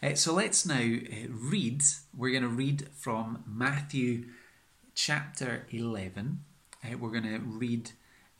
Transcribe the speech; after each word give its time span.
Uh, 0.00 0.14
so 0.14 0.32
let's 0.32 0.64
now 0.64 0.76
uh, 0.76 1.28
read. 1.28 1.82
We're 2.16 2.30
going 2.30 2.42
to 2.44 2.48
read 2.48 2.88
from 2.94 3.42
Matthew 3.46 4.26
chapter 4.94 5.66
11. 5.70 6.44
Uh, 6.84 6.96
we're 6.98 7.10
going 7.10 7.24
to 7.24 7.40
read 7.40 7.90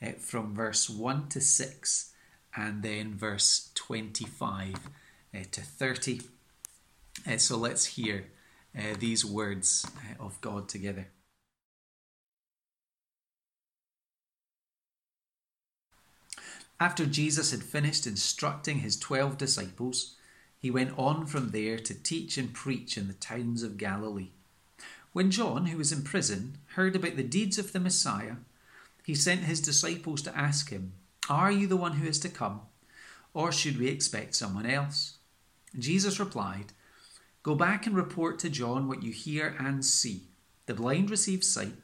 uh, 0.01 0.11
from 0.19 0.55
verse 0.55 0.89
1 0.89 1.27
to 1.29 1.41
6 1.41 2.13
and 2.55 2.81
then 2.81 3.13
verse 3.13 3.71
25 3.75 4.75
uh, 5.35 5.39
to 5.51 5.61
30. 5.61 6.21
Uh, 7.27 7.37
so 7.37 7.57
let's 7.57 7.85
hear 7.85 8.25
these 8.99 9.25
words 9.25 9.85
of 10.19 10.39
God 10.39 10.69
together. 10.69 11.07
After 16.79 17.05
Jesus 17.05 17.51
had 17.51 17.63
finished 17.63 18.07
instructing 18.07 18.79
his 18.79 18.95
twelve 18.95 19.37
disciples, 19.37 20.15
he 20.59 20.69
went 20.69 20.97
on 20.97 21.25
from 21.25 21.51
there 21.51 21.79
to 21.79 21.93
teach 21.93 22.37
and 22.37 22.53
preach 22.53 22.97
in 22.97 23.07
the 23.07 23.13
towns 23.13 23.63
of 23.63 23.77
Galilee. 23.77 24.31
When 25.13 25.31
John, 25.31 25.67
who 25.67 25.77
was 25.77 25.91
in 25.91 26.03
prison, 26.03 26.57
heard 26.75 26.95
about 26.95 27.15
the 27.15 27.23
deeds 27.23 27.57
of 27.57 27.71
the 27.71 27.79
Messiah, 27.79 28.35
he 29.03 29.15
sent 29.15 29.41
his 29.41 29.61
disciples 29.61 30.21
to 30.23 30.37
ask 30.37 30.69
him, 30.69 30.93
Are 31.29 31.51
you 31.51 31.65
the 31.65 31.77
one 31.77 31.93
who 31.93 32.07
is 32.07 32.19
to 32.19 32.29
come, 32.29 32.61
or 33.33 33.51
should 33.51 33.79
we 33.79 33.87
expect 33.87 34.35
someone 34.35 34.65
else? 34.65 35.17
Jesus 35.77 36.19
replied, 36.19 36.73
Go 37.41 37.55
back 37.55 37.87
and 37.87 37.95
report 37.95 38.37
to 38.39 38.49
John 38.49 38.87
what 38.87 39.01
you 39.01 39.11
hear 39.11 39.55
and 39.59 39.83
see. 39.83 40.23
The 40.65 40.73
blind 40.73 41.09
receive 41.09 41.43
sight, 41.43 41.75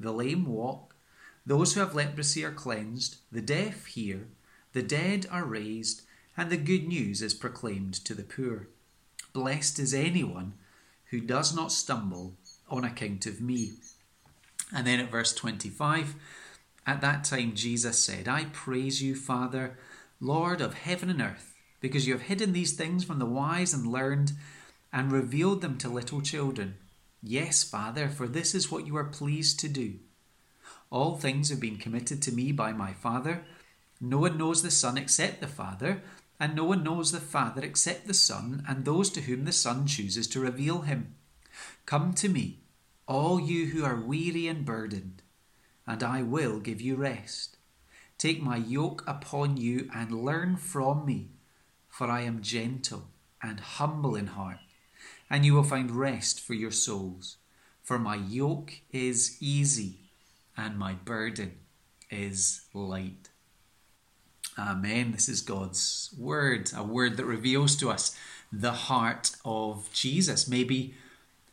the 0.00 0.12
lame 0.12 0.46
walk, 0.46 0.96
those 1.44 1.74
who 1.74 1.80
have 1.80 1.94
leprosy 1.94 2.44
are 2.44 2.52
cleansed, 2.52 3.16
the 3.30 3.42
deaf 3.42 3.86
hear 3.86 4.26
the 4.72 4.82
dead 4.82 5.26
are 5.30 5.44
raised, 5.44 6.02
and 6.36 6.50
the 6.50 6.56
good 6.56 6.86
news 6.86 7.22
is 7.22 7.34
proclaimed 7.34 7.94
to 8.04 8.14
the 8.14 8.22
poor. 8.22 8.68
Blessed 9.32 9.78
is 9.78 9.94
anyone 9.94 10.54
who 11.10 11.20
does 11.20 11.54
not 11.54 11.72
stumble 11.72 12.34
on 12.68 12.84
account 12.84 13.26
of 13.26 13.40
me. 13.40 13.72
And 14.74 14.86
then 14.86 15.00
at 15.00 15.10
verse 15.10 15.34
25, 15.34 16.14
at 16.86 17.00
that 17.00 17.24
time 17.24 17.54
Jesus 17.54 17.98
said, 17.98 18.28
I 18.28 18.46
praise 18.52 19.02
you, 19.02 19.14
Father, 19.14 19.78
Lord 20.20 20.60
of 20.60 20.74
heaven 20.74 21.10
and 21.10 21.20
earth, 21.20 21.54
because 21.80 22.06
you 22.06 22.12
have 22.14 22.22
hidden 22.22 22.52
these 22.52 22.72
things 22.72 23.04
from 23.04 23.18
the 23.18 23.26
wise 23.26 23.74
and 23.74 23.86
learned 23.86 24.32
and 24.92 25.10
revealed 25.12 25.60
them 25.60 25.78
to 25.78 25.88
little 25.88 26.20
children. 26.20 26.76
Yes, 27.22 27.62
Father, 27.62 28.08
for 28.08 28.26
this 28.26 28.54
is 28.54 28.70
what 28.70 28.86
you 28.86 28.96
are 28.96 29.04
pleased 29.04 29.60
to 29.60 29.68
do. 29.68 29.94
All 30.90 31.16
things 31.16 31.50
have 31.50 31.60
been 31.60 31.76
committed 31.76 32.20
to 32.22 32.32
me 32.32 32.52
by 32.52 32.72
my 32.72 32.92
Father. 32.92 33.44
No 34.00 34.18
one 34.18 34.36
knows 34.36 34.62
the 34.62 34.70
Son 34.70 34.98
except 34.98 35.40
the 35.40 35.46
Father, 35.46 36.02
and 36.42 36.56
no 36.56 36.64
one 36.64 36.82
knows 36.82 37.12
the 37.12 37.20
Father 37.20 37.62
except 37.62 38.08
the 38.08 38.12
Son, 38.12 38.64
and 38.66 38.84
those 38.84 39.10
to 39.10 39.20
whom 39.20 39.44
the 39.44 39.52
Son 39.52 39.86
chooses 39.86 40.26
to 40.26 40.40
reveal 40.40 40.80
him. 40.80 41.14
Come 41.86 42.12
to 42.14 42.28
me, 42.28 42.58
all 43.06 43.38
you 43.38 43.66
who 43.66 43.84
are 43.84 43.94
weary 43.94 44.48
and 44.48 44.64
burdened, 44.64 45.22
and 45.86 46.02
I 46.02 46.24
will 46.24 46.58
give 46.58 46.80
you 46.80 46.96
rest. 46.96 47.58
Take 48.18 48.42
my 48.42 48.56
yoke 48.56 49.04
upon 49.06 49.56
you 49.56 49.88
and 49.94 50.24
learn 50.24 50.56
from 50.56 51.06
me, 51.06 51.28
for 51.88 52.10
I 52.10 52.22
am 52.22 52.42
gentle 52.42 53.04
and 53.40 53.60
humble 53.60 54.16
in 54.16 54.26
heart, 54.26 54.58
and 55.30 55.46
you 55.46 55.54
will 55.54 55.62
find 55.62 55.92
rest 55.92 56.40
for 56.40 56.54
your 56.54 56.72
souls. 56.72 57.36
For 57.84 58.00
my 58.00 58.16
yoke 58.16 58.80
is 58.90 59.36
easy 59.40 60.10
and 60.56 60.76
my 60.76 60.94
burden 60.94 61.52
is 62.10 62.62
light. 62.74 63.28
Amen. 64.58 65.12
This 65.12 65.28
is 65.28 65.40
God's 65.40 66.14
word, 66.18 66.70
a 66.76 66.82
word 66.82 67.16
that 67.16 67.24
reveals 67.24 67.74
to 67.76 67.90
us 67.90 68.16
the 68.52 68.72
heart 68.72 69.30
of 69.44 69.90
Jesus, 69.94 70.46
maybe 70.46 70.94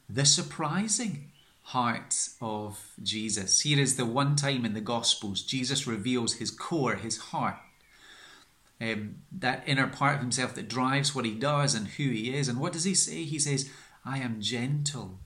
the 0.09 0.25
surprising 0.25 1.31
heart 1.63 2.29
of 2.41 2.79
Jesus. 3.01 3.61
Here 3.61 3.79
is 3.79 3.95
the 3.95 4.05
one 4.05 4.35
time 4.35 4.65
in 4.65 4.73
the 4.73 4.81
Gospels 4.81 5.43
Jesus 5.43 5.87
reveals 5.87 6.35
his 6.35 6.51
core, 6.51 6.95
his 6.95 7.17
heart. 7.17 7.55
Um, 8.81 9.17
that 9.31 9.63
inner 9.65 9.87
part 9.87 10.15
of 10.15 10.21
himself 10.21 10.55
that 10.55 10.69
drives 10.69 11.13
what 11.13 11.25
he 11.25 11.33
does 11.33 11.75
and 11.75 11.87
who 11.87 12.09
he 12.09 12.35
is. 12.35 12.47
And 12.47 12.59
what 12.59 12.73
does 12.73 12.85
he 12.85 12.95
say? 12.95 13.23
He 13.23 13.39
says, 13.39 13.69
I 14.03 14.19
am 14.19 14.41
gentle 14.41 15.19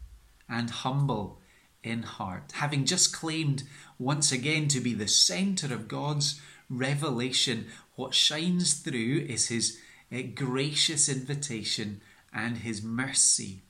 and 0.50 0.70
humble 0.70 1.40
in 1.84 2.04
heart. 2.04 2.52
Having 2.54 2.86
just 2.86 3.14
claimed 3.14 3.64
once 3.98 4.32
again 4.32 4.68
to 4.70 4.80
be 4.80 4.94
the 4.94 5.08
centre 5.08 5.74
of 5.74 5.88
God's 5.88 6.42
revelation, 6.70 7.68
what 7.96 8.14
shines 8.14 8.74
through 8.74 9.26
is 9.28 9.48
his 9.48 9.80
uh, 10.12 10.22
gracious 10.34 11.10
invitation 11.10 12.02
and 12.34 12.58
his 12.58 12.84
mercy. 12.84 13.62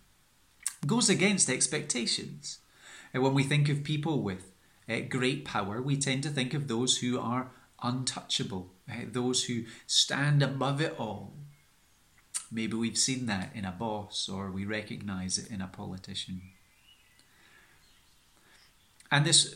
Goes 0.85 1.09
against 1.09 1.49
expectations. 1.49 2.59
Uh, 3.15 3.21
when 3.21 3.33
we 3.33 3.43
think 3.43 3.69
of 3.69 3.83
people 3.83 4.21
with 4.21 4.51
uh, 4.89 4.99
great 5.07 5.45
power, 5.45 5.81
we 5.81 5.97
tend 5.97 6.23
to 6.23 6.29
think 6.29 6.53
of 6.53 6.67
those 6.67 6.97
who 6.97 7.19
are 7.19 7.51
untouchable, 7.81 8.71
those 9.07 9.45
who 9.45 9.63
stand 9.87 10.41
above 10.41 10.81
it 10.81 10.95
all. 10.97 11.33
Maybe 12.51 12.75
we've 12.75 12.97
seen 12.97 13.25
that 13.25 13.51
in 13.55 13.65
a 13.65 13.71
boss 13.71 14.29
or 14.29 14.51
we 14.51 14.65
recognize 14.65 15.37
it 15.37 15.49
in 15.49 15.61
a 15.61 15.67
politician. 15.67 16.41
And 19.11 19.25
this 19.25 19.55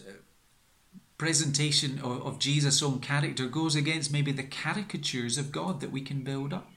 presentation 1.17 1.99
of, 1.99 2.25
of 2.25 2.39
Jesus' 2.39 2.83
own 2.83 2.99
character 2.99 3.47
goes 3.47 3.75
against 3.75 4.11
maybe 4.11 4.31
the 4.31 4.43
caricatures 4.43 5.37
of 5.37 5.51
God 5.51 5.81
that 5.81 5.91
we 5.91 6.01
can 6.01 6.23
build 6.23 6.53
up. 6.53 6.69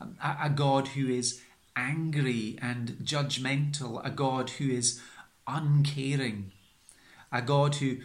A, 0.00 0.36
a 0.44 0.50
God 0.50 0.88
who 0.88 1.08
is 1.08 1.40
angry 1.76 2.58
and 2.60 2.96
judgmental, 3.02 4.04
a 4.04 4.10
God 4.10 4.50
who 4.50 4.70
is 4.70 5.00
uncaring, 5.46 6.52
a 7.32 7.42
God 7.42 7.76
who, 7.76 7.98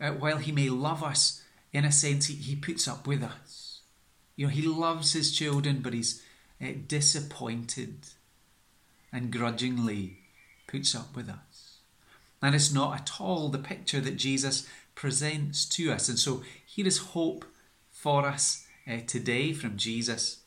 uh, 0.00 0.10
while 0.10 0.38
he 0.38 0.52
may 0.52 0.68
love 0.68 1.02
us, 1.02 1.42
in 1.72 1.84
a 1.84 1.92
sense, 1.92 2.26
he, 2.26 2.34
he 2.34 2.54
puts 2.54 2.86
up 2.86 3.06
with 3.06 3.22
us. 3.22 3.80
You 4.36 4.46
know, 4.46 4.52
he 4.52 4.62
loves 4.62 5.12
his 5.12 5.32
children, 5.32 5.80
but 5.80 5.94
he's 5.94 6.22
uh, 6.62 6.68
disappointed 6.86 8.06
and 9.12 9.32
grudgingly 9.32 10.18
puts 10.66 10.94
up 10.94 11.16
with 11.16 11.28
us. 11.28 11.78
And 12.42 12.54
it's 12.54 12.72
not 12.72 12.94
at 12.94 13.20
all 13.20 13.48
the 13.48 13.58
picture 13.58 14.00
that 14.00 14.16
Jesus 14.16 14.68
presents 14.94 15.64
to 15.66 15.92
us. 15.92 16.08
And 16.08 16.18
so 16.18 16.42
here 16.64 16.86
is 16.86 16.98
hope 16.98 17.44
for 17.90 18.26
us 18.26 18.66
uh, 18.86 18.98
today 19.06 19.52
from 19.52 19.76
Jesus. 19.76 20.40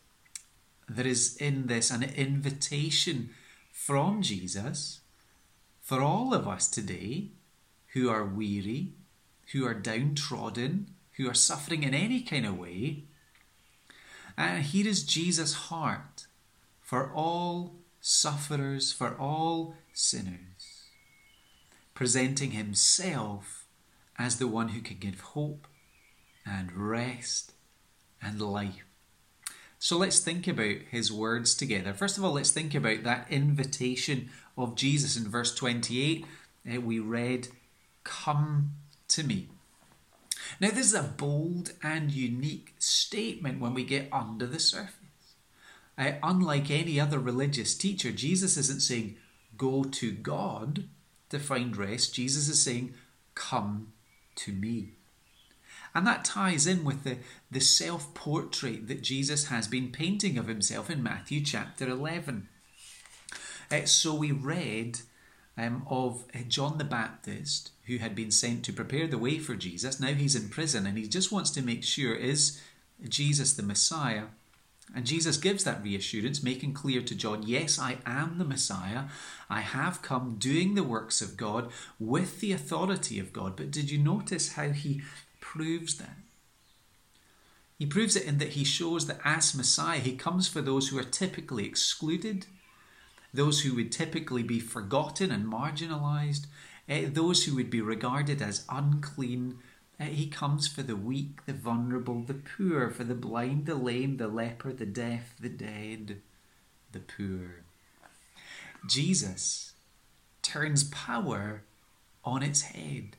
There 0.88 1.08
is 1.08 1.36
in 1.38 1.68
this 1.68 1.92
an 1.92 2.04
invitation 2.04 3.32
from 3.72 4.22
Jesus 4.22 5.02
for 5.82 6.02
all 6.02 6.34
of 6.34 6.48
us 6.48 6.68
today 6.68 7.30
who 7.94 8.10
are 8.10 8.26
weary, 8.26 8.94
who 9.54 9.66
are 9.66 9.74
downtrodden, 9.74 10.88
who 11.14 11.30
are 11.30 11.34
suffering 11.34 11.84
in 11.84 11.94
any 11.94 12.22
kind 12.22 12.46
of 12.46 12.58
way. 12.58 13.04
And 14.38 14.64
here 14.64 14.88
is 14.88 15.04
Jesus' 15.04 15.54
heart 15.54 16.28
for 16.82 17.12
all 17.12 17.76
sufferers, 18.02 18.92
for 18.92 19.18
all 19.18 19.76
sinners, 19.94 20.86
presenting 21.94 22.52
himself 22.52 23.57
as 24.18 24.38
the 24.38 24.48
one 24.48 24.70
who 24.70 24.82
can 24.82 24.98
give 24.98 25.20
hope 25.20 25.68
and 26.46 26.72
rest 26.72 27.54
and 28.22 28.42
life. 28.42 28.84
So 29.80 29.98
let's 29.98 30.20
think 30.20 30.48
about 30.48 30.78
his 30.90 31.12
words 31.12 31.54
together. 31.54 31.94
First 31.94 32.18
of 32.18 32.26
all, 32.26 32.34
let's 32.34 32.52
think 32.52 32.74
about 32.74 33.04
that 33.04 33.28
invitation 33.30 34.30
of 34.58 34.76
Jesus 34.76 35.16
in 35.16 35.30
verse 35.30 35.54
28. 35.54 36.26
Uh, 36.68 36.82
we 36.82 37.00
read, 37.00 37.50
Come 38.04 38.72
to 39.10 39.24
me. 39.24 39.50
Now, 40.60 40.70
this 40.70 40.88
is 40.88 40.94
a 40.94 41.04
bold 41.04 41.74
and 41.84 42.12
unique 42.12 42.74
statement 42.80 43.60
when 43.60 43.74
we 43.74 43.84
get 43.84 44.10
under 44.12 44.48
the 44.48 44.60
surface. 44.60 44.94
Uh, 45.98 46.14
unlike 46.24 46.72
any 46.72 47.00
other 47.00 47.20
religious 47.20 47.76
teacher, 47.76 48.12
Jesus 48.12 48.58
isn't 48.58 48.82
saying, 48.82 49.18
Go 49.58 49.84
to 49.84 50.12
God 50.12 50.86
to 51.30 51.40
find 51.40 51.76
rest. 51.78 52.16
Jesus 52.16 52.48
is 52.50 52.62
saying, 52.62 52.94
Come 53.36 53.94
to 54.38 54.52
me. 54.52 54.94
And 55.94 56.06
that 56.06 56.26
ties 56.26 56.68
in 56.68 56.84
with 56.84 57.04
the, 57.04 57.18
the 57.50 57.60
self 57.60 58.14
portrait 58.14 58.88
that 58.88 59.02
Jesus 59.02 59.48
has 59.48 59.68
been 59.68 59.92
painting 59.92 60.38
of 60.38 60.48
himself 60.48 60.90
in 60.90 61.02
Matthew 61.02 61.44
chapter 61.44 61.90
11. 61.90 62.48
Uh, 63.72 63.86
so 63.86 64.14
we 64.14 64.32
read 64.32 65.00
um, 65.58 65.86
of 65.90 66.24
uh, 66.36 66.40
John 66.48 66.78
the 66.78 66.84
Baptist, 66.84 67.72
who 67.86 67.98
had 67.98 68.16
been 68.16 68.32
sent 68.32 68.64
to 68.66 68.74
prepare 68.74 69.08
the 69.08 69.18
way 69.18 69.40
for 69.40 69.56
Jesus. 69.56 70.00
Now 70.00 70.14
he's 70.14 70.36
in 70.36 70.50
prison 70.50 70.86
and 70.86 70.98
he 70.98 71.08
just 71.08 71.32
wants 71.32 71.50
to 71.52 71.62
make 71.62 71.84
sure 71.84 72.14
is 72.14 72.62
Jesus 73.08 73.54
the 73.54 73.64
Messiah? 73.64 74.26
And 74.96 75.06
Jesus 75.06 75.38
gives 75.38 75.64
that 75.64 75.84
reassurance, 75.84 76.42
making 76.42 76.74
clear 76.74 77.02
to 77.02 77.16
John, 77.16 77.44
Yes, 77.44 77.78
I 77.78 77.98
am 78.06 78.38
the 78.38 78.46
Messiah. 78.46 79.06
I 79.50 79.62
have 79.62 80.02
come 80.02 80.38
doing 80.40 80.76
the 80.76 80.84
works 80.84 81.22
of 81.22 81.38
God 81.38 81.70
with 82.00 82.40
the 82.40 82.54
authority 82.54 83.20
of 83.20 83.34
God. 83.34 83.56
But 83.58 83.72
did 83.72 83.92
you 83.92 83.98
notice 83.98 84.54
how 84.54 84.70
he 84.70 85.02
proves 85.42 85.98
that? 85.98 86.18
He 87.78 87.86
proves 87.86 88.16
it 88.16 88.26
in 88.26 88.40
that 88.40 88.54
he 88.54 88.64
shows 88.64 89.06
that 89.06 89.20
as 89.24 89.54
Messiah, 89.54 90.00
he 90.00 90.16
comes 90.16 90.48
for 90.48 90.62
those 90.62 90.88
who 90.88 90.98
are 90.98 91.04
typically 91.04 91.66
excluded, 91.66 92.48
those 93.34 93.62
who 93.62 93.76
would 93.76 93.92
typically 93.92 94.42
be 94.42 94.60
forgotten 94.60 95.32
and 95.32 95.46
marginalized, 95.46 96.48
uh, 96.90 97.02
those 97.08 97.44
who 97.44 97.56
would 97.56 97.70
be 97.70 97.82
regarded 97.82 98.42
as 98.42 98.66
unclean. 98.70 99.60
Uh, 100.00 100.06
he 100.06 100.28
comes 100.28 100.68
for 100.68 100.84
the 100.84 100.96
weak, 100.96 101.46
the 101.46 101.54
vulnerable, 101.54 102.22
the 102.22 102.36
poor, 102.36 102.90
for 102.90 103.04
the 103.04 103.16
blind, 103.16 103.66
the 103.66 103.76
lame, 103.76 104.18
the 104.18 104.28
leper, 104.28 104.72
the 104.72 104.86
deaf, 104.86 105.34
the 105.40 105.50
dead, 105.50 106.22
the 106.92 107.00
poor. 107.00 107.64
Jesus 108.88 109.74
turns 110.44 110.84
power 110.86 111.64
on 112.24 112.44
its 112.44 112.62
head 112.62 113.18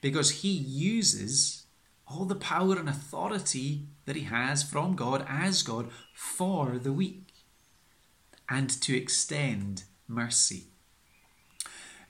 because 0.00 0.42
he 0.42 0.50
uses 0.50 1.66
all 2.08 2.24
the 2.24 2.34
power 2.34 2.76
and 2.76 2.88
authority 2.88 3.86
that 4.04 4.16
he 4.16 4.24
has 4.24 4.62
from 4.62 4.94
God 4.94 5.24
as 5.28 5.62
God 5.62 5.90
for 6.14 6.78
the 6.78 6.92
weak 6.92 7.34
and 8.48 8.70
to 8.82 8.96
extend 8.96 9.84
mercy. 10.08 10.64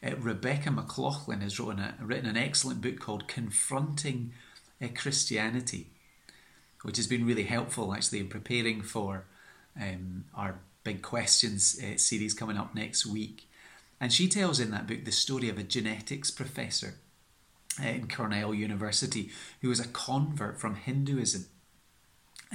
Uh, 0.06 0.17
Rebecca 0.17 0.70
McLaughlin 0.70 1.41
has 1.41 1.58
written, 1.58 1.81
a, 1.81 1.94
written 2.00 2.29
an 2.29 2.37
excellent 2.37 2.81
book 2.81 2.99
called 2.99 3.29
Confronting 3.29 4.32
uh, 4.82 4.88
Christianity, 4.94 5.88
which 6.82 6.97
has 6.97 7.06
been 7.06 7.26
really 7.26 7.44
helpful 7.44 7.94
actually 7.94 8.20
in 8.20 8.29
preparing 8.29 8.82
for 8.82 9.25
um, 9.81 10.25
our 10.35 10.61
Big 10.85 11.03
Questions 11.03 11.81
uh, 11.82 11.97
series 11.97 12.35
coming 12.35 12.56
up 12.56 12.75
next 12.75 13.06
week. 13.06 13.49
And 14.00 14.12
she 14.12 14.29
tells 14.29 14.61
in 14.61 14.70
that 14.70 14.87
book 14.87 15.05
the 15.05 15.12
story 15.12 15.49
of 15.49 15.58
a 15.58 15.62
genetics 15.62 16.31
professor 16.31 16.94
uh, 17.82 17.88
in 17.88 18.09
Cornell 18.09 18.55
University 18.55 19.31
who 19.62 19.69
was 19.69 19.81
a 19.81 19.88
convert 19.88 20.61
from 20.61 20.76
Hinduism. 20.76 21.47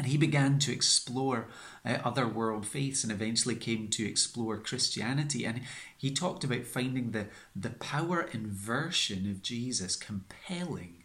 And 0.02 0.10
he 0.10 0.18
began 0.18 0.58
to 0.58 0.74
explore 0.74 1.48
uh, 1.86 2.00
other 2.04 2.28
world 2.28 2.66
faiths 2.66 3.04
and 3.04 3.14
eventually 3.14 3.54
came 3.54 3.88
to 3.90 4.04
explore 4.04 4.58
Christianity. 4.58 5.46
And 5.46 5.62
he 5.96 6.10
talked 6.10 6.44
about 6.44 6.66
finding 6.66 7.12
the, 7.12 7.28
the 7.56 7.70
power 7.70 8.22
inversion 8.34 9.30
of 9.30 9.44
Jesus 9.44 9.96
compelling 9.96 11.04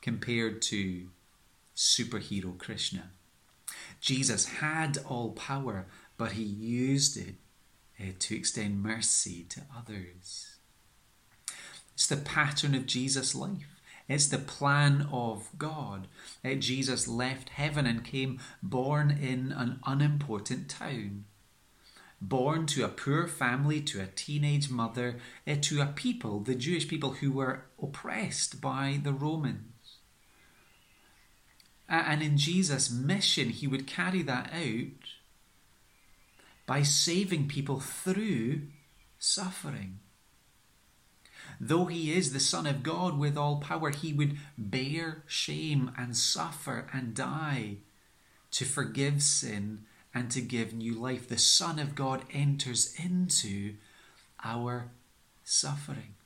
compared 0.00 0.60
to 0.62 1.10
superhero 1.76 2.58
Krishna. 2.58 3.10
Jesus 4.00 4.46
had 4.46 4.98
all 5.08 5.30
power, 5.30 5.86
but 6.18 6.32
he 6.32 6.42
used 6.42 7.16
it 7.16 7.36
uh, 8.00 8.14
to 8.18 8.36
extend 8.36 8.82
mercy 8.82 9.46
to 9.50 9.60
others. 9.78 10.56
It's 11.94 12.08
the 12.08 12.16
pattern 12.16 12.74
of 12.74 12.86
Jesus' 12.86 13.36
life. 13.36 13.71
It's 14.12 14.26
the 14.26 14.36
plan 14.36 15.08
of 15.10 15.48
God. 15.56 16.06
Uh, 16.44 16.52
Jesus 16.54 17.08
left 17.08 17.48
heaven 17.48 17.86
and 17.86 18.04
came 18.04 18.40
born 18.62 19.10
in 19.10 19.52
an 19.52 19.80
unimportant 19.86 20.68
town. 20.68 21.24
Born 22.20 22.66
to 22.66 22.84
a 22.84 22.88
poor 22.88 23.26
family, 23.26 23.80
to 23.80 24.02
a 24.02 24.06
teenage 24.06 24.68
mother, 24.68 25.16
uh, 25.46 25.54
to 25.62 25.80
a 25.80 25.86
people, 25.86 26.40
the 26.40 26.54
Jewish 26.54 26.86
people 26.86 27.12
who 27.14 27.32
were 27.32 27.64
oppressed 27.82 28.60
by 28.60 29.00
the 29.02 29.14
Romans. 29.14 29.96
And 31.88 32.22
in 32.22 32.36
Jesus' 32.36 32.90
mission, 32.90 33.48
he 33.48 33.66
would 33.66 33.86
carry 33.86 34.20
that 34.22 34.52
out 34.52 35.08
by 36.66 36.82
saving 36.82 37.48
people 37.48 37.80
through 37.80 38.68
suffering. 39.18 40.00
Though 41.64 41.84
he 41.84 42.12
is 42.12 42.32
the 42.32 42.40
Son 42.40 42.66
of 42.66 42.82
God 42.82 43.16
with 43.16 43.38
all 43.38 43.60
power, 43.60 43.90
he 43.90 44.12
would 44.12 44.36
bear 44.58 45.22
shame 45.28 45.92
and 45.96 46.16
suffer 46.16 46.88
and 46.92 47.14
die 47.14 47.76
to 48.50 48.64
forgive 48.64 49.22
sin 49.22 49.84
and 50.12 50.28
to 50.32 50.40
give 50.40 50.74
new 50.74 50.92
life. 50.92 51.28
The 51.28 51.38
Son 51.38 51.78
of 51.78 51.94
God 51.94 52.24
enters 52.32 52.96
into 52.98 53.74
our 54.42 54.90
suffering. 55.44 56.16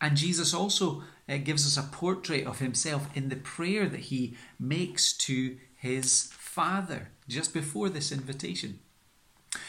And 0.00 0.16
Jesus 0.16 0.52
also 0.52 1.04
uh, 1.28 1.36
gives 1.36 1.64
us 1.64 1.76
a 1.76 1.88
portrait 1.88 2.44
of 2.44 2.58
himself 2.58 3.06
in 3.14 3.28
the 3.28 3.36
prayer 3.36 3.88
that 3.88 4.00
he 4.00 4.34
makes 4.58 5.12
to 5.12 5.58
his 5.76 6.24
Father 6.32 7.10
just 7.28 7.54
before 7.54 7.88
this 7.88 8.10
invitation. 8.10 8.80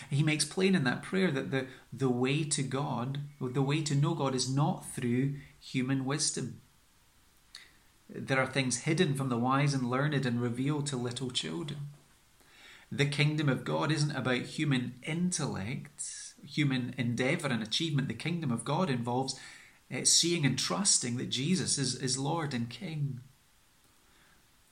He 0.09 0.23
makes 0.23 0.45
plain 0.45 0.75
in 0.75 0.83
that 0.83 1.01
prayer 1.01 1.31
that 1.31 1.51
the, 1.51 1.67
the 1.91 2.09
way 2.09 2.43
to 2.43 2.63
God, 2.63 3.19
the 3.39 3.61
way 3.61 3.81
to 3.81 3.95
know 3.95 4.13
God, 4.13 4.35
is 4.35 4.53
not 4.53 4.85
through 4.85 5.35
human 5.59 6.05
wisdom. 6.05 6.61
There 8.07 8.39
are 8.39 8.47
things 8.47 8.79
hidden 8.79 9.15
from 9.15 9.29
the 9.29 9.37
wise 9.37 9.73
and 9.73 9.89
learned 9.89 10.25
and 10.25 10.41
revealed 10.41 10.85
to 10.87 10.97
little 10.97 11.31
children. 11.31 11.79
The 12.91 13.05
kingdom 13.05 13.47
of 13.47 13.63
God 13.63 13.91
isn't 13.91 14.15
about 14.15 14.41
human 14.41 14.95
intellect, 15.03 16.03
human 16.45 16.93
endeavour 16.97 17.47
and 17.47 17.63
achievement. 17.63 18.09
The 18.09 18.13
kingdom 18.13 18.51
of 18.51 18.65
God 18.65 18.89
involves 18.89 19.39
uh, 19.93 20.03
seeing 20.03 20.45
and 20.45 20.59
trusting 20.59 21.15
that 21.17 21.29
Jesus 21.29 21.77
is, 21.77 21.95
is 21.95 22.17
Lord 22.17 22.53
and 22.53 22.69
King. 22.69 23.21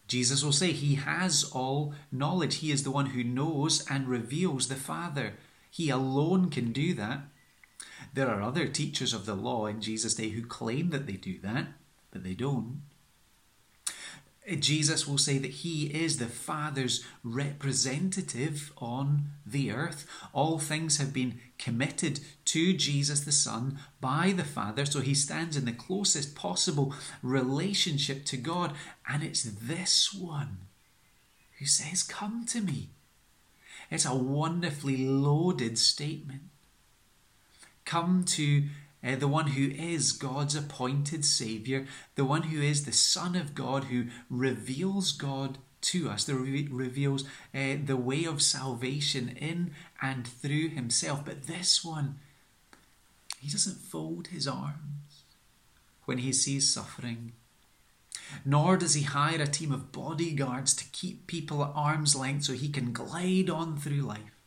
Jesus 0.10 0.44
will 0.44 0.52
say 0.52 0.72
he 0.72 0.96
has 0.96 1.44
all 1.54 1.94
knowledge. 2.12 2.56
He 2.58 2.72
is 2.72 2.84
the 2.84 2.92
one 2.92 3.08
who 3.08 3.24
knows 3.24 3.86
and 3.90 4.08
reveals 4.08 4.68
the 4.68 4.76
Father. 4.76 5.36
He 5.70 5.92
alone 5.92 6.50
can 6.50 6.74
do 6.74 6.96
that. 6.96 7.22
There 8.14 8.28
are 8.28 8.42
other 8.42 8.68
teachers 8.68 9.14
of 9.14 9.28
the 9.28 9.36
law 9.36 9.68
in 9.68 9.82
Jesus' 9.82 10.16
day 10.16 10.30
who 10.30 10.44
claim 10.44 10.90
that 10.90 11.06
they 11.06 11.14
do 11.14 11.40
that, 11.42 11.68
but 12.12 12.24
they 12.24 12.34
don't. 12.34 12.82
Jesus 14.58 15.08
will 15.08 15.20
say 15.20 15.38
that 15.38 15.52
he 15.52 15.86
is 15.88 16.18
the 16.18 16.26
Father's 16.26 17.06
representative 17.24 18.74
on 18.80 19.26
the 19.46 19.72
earth. 19.72 20.08
All 20.34 20.58
things 20.58 20.98
have 20.98 21.14
been 21.14 21.40
committed 21.60 22.20
to 22.50 22.74
Jesus 22.74 23.20
the 23.22 23.32
Son 23.32 23.78
by 24.02 24.34
the 24.36 24.44
Father, 24.44 24.84
so 24.84 25.02
he 25.02 25.14
stands 25.14 25.56
in 25.56 25.66
the 25.66 25.72
closest 25.72 26.36
possible 26.36 26.96
relationship 27.22 28.26
to 28.26 28.38
God. 28.38 28.74
And 29.08 29.22
it's 29.22 29.44
this 29.44 30.12
one 30.12 30.58
who 31.60 31.66
says, 31.66 32.02
Come 32.02 32.46
to 32.48 32.62
me. 32.62 32.90
It's 33.92 34.06
a 34.06 34.16
wonderfully 34.16 34.98
loaded 34.98 35.78
statement. 35.78 36.42
Come 37.86 38.24
to 38.30 38.64
uh, 39.04 39.16
the 39.16 39.28
one 39.28 39.48
who 39.48 39.70
is 39.70 40.12
God's 40.12 40.56
appointed 40.56 41.26
Saviour, 41.26 41.86
the 42.16 42.26
one 42.26 42.44
who 42.44 42.62
is 42.64 42.86
the 42.86 42.92
Son 42.92 43.36
of 43.36 43.54
God, 43.54 43.86
who 43.86 44.06
reveals 44.28 45.12
God 45.12 45.60
to 45.82 46.10
us, 46.10 46.24
that 46.26 46.36
re- 46.36 46.68
reveals 46.70 47.26
uh, 47.54 47.76
the 47.86 47.96
way 47.96 48.26
of 48.26 48.42
salvation 48.42 49.30
in 49.38 49.72
and 50.02 50.28
through 50.28 50.70
Himself. 50.70 51.24
But 51.24 51.48
this 51.48 51.86
one, 51.86 52.20
He 53.40 53.50
doesn't 53.50 53.78
fold 53.78 54.28
His 54.28 54.48
arms 54.48 55.24
when 56.06 56.20
He 56.20 56.34
sees 56.34 56.72
suffering. 56.72 57.34
Nor 58.46 58.78
does 58.78 58.94
he 58.94 59.02
hire 59.02 59.42
a 59.42 59.48
team 59.48 59.72
of 59.72 59.92
bodyguards 59.92 60.76
to 60.76 60.86
keep 60.92 61.26
people 61.26 61.64
at 61.64 61.72
arm's 61.74 62.16
length 62.16 62.44
so 62.44 62.54
he 62.54 62.70
can 62.70 62.94
glide 62.94 63.50
on 63.50 63.76
through 63.76 64.02
life 64.02 64.40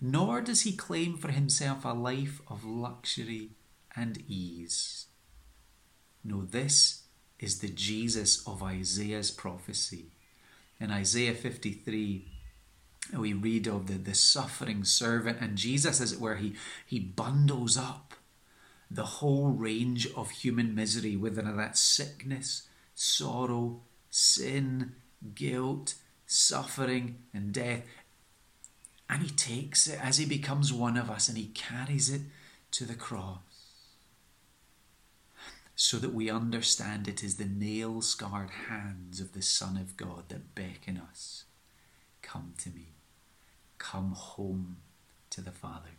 nor 0.00 0.40
does 0.40 0.62
he 0.62 0.72
claim 0.72 1.16
for 1.16 1.30
himself 1.30 1.84
a 1.84 1.88
life 1.88 2.40
of 2.48 2.64
luxury 2.64 3.50
and 3.94 4.22
ease. 4.28 5.06
No, 6.22 6.42
this 6.42 7.02
is 7.38 7.60
the 7.60 7.68
Jesus 7.68 8.46
of 8.46 8.62
Isaiah's 8.62 9.30
prophecy. 9.30 10.06
In 10.80 10.90
Isaiah 10.90 11.34
53, 11.34 12.26
we 13.12 13.32
read 13.32 13.66
of 13.66 13.86
the, 13.86 13.94
the 13.94 14.14
suffering 14.14 14.84
servant, 14.84 15.38
and 15.40 15.56
Jesus, 15.56 16.00
as 16.00 16.12
it 16.12 16.20
were, 16.20 16.36
he, 16.36 16.54
he 16.84 16.98
bundles 16.98 17.76
up 17.76 18.14
the 18.90 19.04
whole 19.04 19.48
range 19.48 20.08
of 20.14 20.30
human 20.30 20.74
misery 20.74 21.16
within 21.16 21.56
that 21.56 21.76
sickness, 21.76 22.68
sorrow, 22.94 23.80
sin, 24.10 24.92
guilt, 25.34 25.94
suffering, 26.26 27.18
and 27.34 27.52
death. 27.52 27.84
And 29.08 29.22
he 29.22 29.30
takes 29.30 29.86
it 29.86 30.00
as 30.02 30.18
he 30.18 30.26
becomes 30.26 30.72
one 30.72 30.96
of 30.96 31.10
us 31.10 31.28
and 31.28 31.38
he 31.38 31.46
carries 31.46 32.10
it 32.10 32.22
to 32.72 32.84
the 32.84 32.94
cross 32.94 33.38
so 35.76 35.98
that 35.98 36.14
we 36.14 36.30
understand 36.30 37.06
it 37.06 37.22
is 37.22 37.36
the 37.36 37.44
nail 37.44 38.00
scarred 38.00 38.50
hands 38.68 39.20
of 39.20 39.32
the 39.32 39.42
Son 39.42 39.76
of 39.76 39.96
God 39.96 40.28
that 40.28 40.54
beckon 40.54 40.96
us 40.98 41.44
Come 42.26 42.54
to 42.58 42.70
me, 42.70 42.95
come 43.78 44.12
home 44.12 44.76
to 45.30 45.40
the 45.40 45.50
Father. 45.50 45.90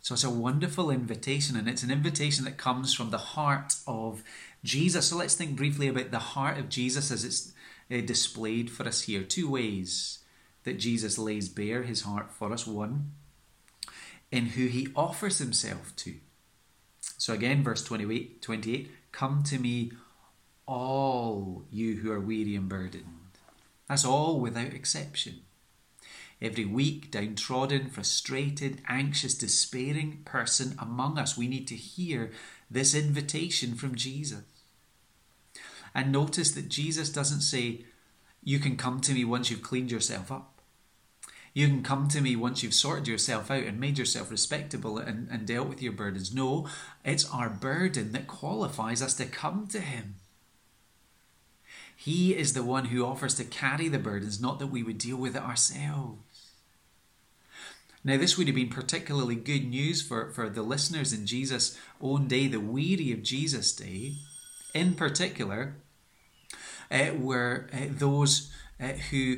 So 0.00 0.14
it's 0.14 0.24
a 0.24 0.30
wonderful 0.30 0.90
invitation, 0.90 1.56
and 1.56 1.68
it's 1.68 1.82
an 1.82 1.90
invitation 1.90 2.44
that 2.44 2.56
comes 2.56 2.94
from 2.94 3.10
the 3.10 3.18
heart 3.18 3.74
of 3.86 4.22
Jesus. 4.64 5.08
So 5.08 5.16
let's 5.16 5.34
think 5.34 5.56
briefly 5.56 5.88
about 5.88 6.10
the 6.10 6.18
heart 6.18 6.58
of 6.58 6.68
Jesus 6.68 7.10
as 7.10 7.24
it's 7.24 7.52
uh, 7.90 8.04
displayed 8.04 8.70
for 8.70 8.86
us 8.86 9.02
here. 9.02 9.22
Two 9.22 9.50
ways 9.50 10.20
that 10.64 10.78
Jesus 10.78 11.18
lays 11.18 11.48
bare 11.48 11.82
his 11.82 12.02
heart 12.02 12.30
for 12.30 12.52
us. 12.52 12.66
One, 12.66 13.12
in 14.30 14.46
who 14.46 14.66
he 14.66 14.88
offers 14.96 15.38
himself 15.38 15.94
to. 15.96 16.14
So 17.18 17.34
again, 17.34 17.62
verse 17.62 17.84
28, 17.84 18.40
28 18.40 18.90
Come 19.12 19.42
to 19.44 19.58
me, 19.58 19.92
all 20.66 21.64
you 21.70 21.96
who 21.96 22.10
are 22.12 22.20
weary 22.20 22.54
and 22.54 22.68
burdened. 22.68 23.04
That's 23.88 24.04
all 24.04 24.40
without 24.40 24.72
exception. 24.72 25.40
Every 26.42 26.64
weak, 26.64 27.10
downtrodden, 27.10 27.90
frustrated, 27.90 28.80
anxious, 28.88 29.34
despairing 29.34 30.22
person 30.24 30.74
among 30.78 31.18
us, 31.18 31.36
we 31.36 31.48
need 31.48 31.68
to 31.68 31.76
hear 31.76 32.30
this 32.70 32.94
invitation 32.94 33.74
from 33.74 33.94
Jesus. 33.94 34.42
And 35.94 36.12
notice 36.12 36.52
that 36.52 36.68
Jesus 36.68 37.10
doesn't 37.10 37.42
say, 37.42 37.84
You 38.42 38.58
can 38.58 38.76
come 38.76 39.00
to 39.00 39.12
me 39.12 39.24
once 39.24 39.50
you've 39.50 39.62
cleaned 39.62 39.90
yourself 39.90 40.32
up. 40.32 40.60
You 41.52 41.66
can 41.66 41.82
come 41.82 42.08
to 42.08 42.20
me 42.20 42.36
once 42.36 42.62
you've 42.62 42.74
sorted 42.74 43.08
yourself 43.08 43.50
out 43.50 43.64
and 43.64 43.80
made 43.80 43.98
yourself 43.98 44.30
respectable 44.30 44.98
and, 44.98 45.28
and 45.30 45.46
dealt 45.46 45.68
with 45.68 45.82
your 45.82 45.92
burdens. 45.92 46.32
No, 46.32 46.68
it's 47.04 47.28
our 47.30 47.50
burden 47.50 48.12
that 48.12 48.28
qualifies 48.28 49.02
us 49.02 49.14
to 49.14 49.26
come 49.26 49.66
to 49.68 49.80
Him. 49.80 50.16
He 51.96 52.34
is 52.34 52.54
the 52.54 52.62
one 52.62 52.86
who 52.86 53.04
offers 53.04 53.34
to 53.34 53.44
carry 53.44 53.88
the 53.88 53.98
burdens, 53.98 54.40
not 54.40 54.58
that 54.58 54.68
we 54.68 54.82
would 54.82 54.96
deal 54.96 55.18
with 55.18 55.36
it 55.36 55.42
ourselves. 55.42 56.29
Now, 58.02 58.16
this 58.16 58.38
would 58.38 58.46
have 58.46 58.56
been 58.56 58.70
particularly 58.70 59.36
good 59.36 59.68
news 59.68 60.00
for, 60.00 60.30
for 60.30 60.48
the 60.48 60.62
listeners 60.62 61.12
in 61.12 61.26
Jesus' 61.26 61.78
own 62.00 62.28
day, 62.28 62.46
the 62.46 62.60
weary 62.60 63.12
of 63.12 63.22
Jesus' 63.22 63.72
day. 63.72 64.14
In 64.72 64.94
particular, 64.94 65.76
uh, 66.90 67.10
were 67.18 67.68
uh, 67.72 67.86
those 67.90 68.50
uh, 68.80 68.94
who 69.10 69.36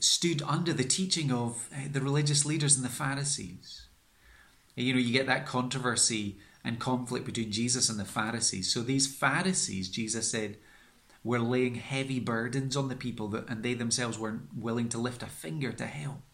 stood 0.00 0.42
under 0.42 0.72
the 0.72 0.84
teaching 0.84 1.32
of 1.32 1.68
the 1.90 2.00
religious 2.00 2.44
leaders 2.44 2.76
and 2.76 2.84
the 2.84 2.90
Pharisees. 2.90 3.86
You 4.76 4.94
know, 4.94 5.00
you 5.00 5.12
get 5.12 5.26
that 5.26 5.46
controversy 5.46 6.38
and 6.64 6.78
conflict 6.78 7.26
between 7.26 7.50
Jesus 7.50 7.88
and 7.88 7.98
the 7.98 8.04
Pharisees. 8.04 8.72
So 8.72 8.80
these 8.80 9.06
Pharisees, 9.06 9.88
Jesus 9.88 10.30
said, 10.30 10.58
were 11.24 11.38
laying 11.38 11.76
heavy 11.76 12.20
burdens 12.20 12.76
on 12.76 12.88
the 12.88 12.96
people 12.96 13.28
that, 13.28 13.48
and 13.48 13.62
they 13.62 13.74
themselves 13.74 14.18
weren't 14.18 14.48
willing 14.54 14.88
to 14.90 14.98
lift 14.98 15.22
a 15.22 15.26
finger 15.26 15.72
to 15.72 15.86
help. 15.86 16.31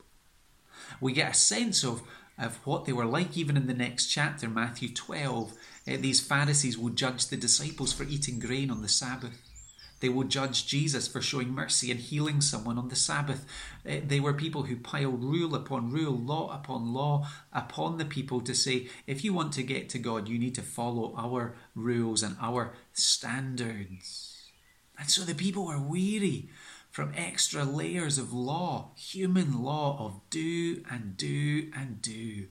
We 1.00 1.12
get 1.12 1.33
a 1.33 1.35
sense 1.35 1.85
of, 1.85 2.02
of 2.38 2.57
what 2.66 2.85
they 2.85 2.92
were 2.92 3.07
like 3.07 3.37
even 3.37 3.57
in 3.57 3.66
the 3.66 3.75
next 3.75 4.07
chapter, 4.07 4.49
Matthew 4.49 4.92
12. 4.92 5.52
Uh, 5.52 5.97
these 5.99 6.21
Pharisees 6.21 6.78
will 6.78 6.90
judge 6.90 7.26
the 7.26 7.37
disciples 7.37 7.92
for 7.92 8.04
eating 8.04 8.38
grain 8.38 8.71
on 8.71 8.83
the 8.83 8.88
Sabbath. 8.88 9.42
They 10.00 10.09
will 10.09 10.25
judge 10.25 10.66
Jesus 10.66 11.09
for 11.09 11.21
showing 11.21 11.50
mercy 11.50 11.90
and 11.90 11.99
healing 11.99 12.40
someone 12.40 12.78
on 12.78 12.88
the 12.88 12.97
Sabbath. 12.97 13.45
Uh, 13.88 13.97
they 14.07 14.21
were 14.21 14.33
people 14.33 14.64
who 14.64 14.76
piled 14.76 15.25
rule 15.25 15.54
upon 15.54 15.90
rule, 15.90 16.16
law 16.16 16.54
upon 16.54 16.92
law 16.92 17.26
upon 17.52 17.99
the 17.99 18.04
people 18.04 18.40
to 18.42 18.54
say, 18.54 18.88
if 19.07 19.25
you 19.25 19.33
want 19.33 19.52
to 19.54 19.62
get 19.62 19.88
to 19.90 19.99
God, 19.99 20.28
you 20.28 20.38
need 20.38 20.54
to 20.54 20.62
follow 20.62 21.14
our 21.16 21.57
rules 21.75 22.23
and 22.23 22.37
our 22.40 22.75
standards. 22.92 24.50
And 24.99 25.11
so 25.11 25.23
the 25.23 25.35
people 25.35 25.66
were 25.66 25.80
weary 25.80 26.49
from 26.90 27.12
extra 27.16 27.64
layers 27.64 28.18
of 28.18 28.33
law, 28.33 28.90
human 28.97 29.62
law 29.62 29.97
of 30.04 30.21
do 30.30 30.83
and 30.90 31.16
do 31.16 31.71
and 31.76 32.02
do. 32.02 32.47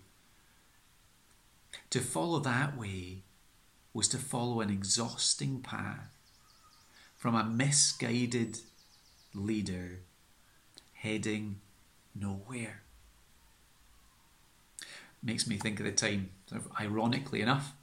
To 1.89 1.99
follow 1.99 2.39
that 2.39 2.77
way 2.77 3.23
was 3.93 4.07
to 4.09 4.17
follow 4.17 4.61
an 4.61 4.69
exhausting 4.69 5.61
path 5.61 6.09
from 7.15 7.35
a 7.35 7.43
misguided 7.43 8.59
leader 9.33 10.01
heading 10.93 11.59
nowhere. 12.15 12.83
Makes 15.23 15.47
me 15.47 15.57
think 15.57 15.79
of 15.79 15.85
the 15.85 15.91
time, 15.91 16.29
sort 16.47 16.61
of 16.61 16.71
ironically 16.79 17.41
enough, 17.41 17.73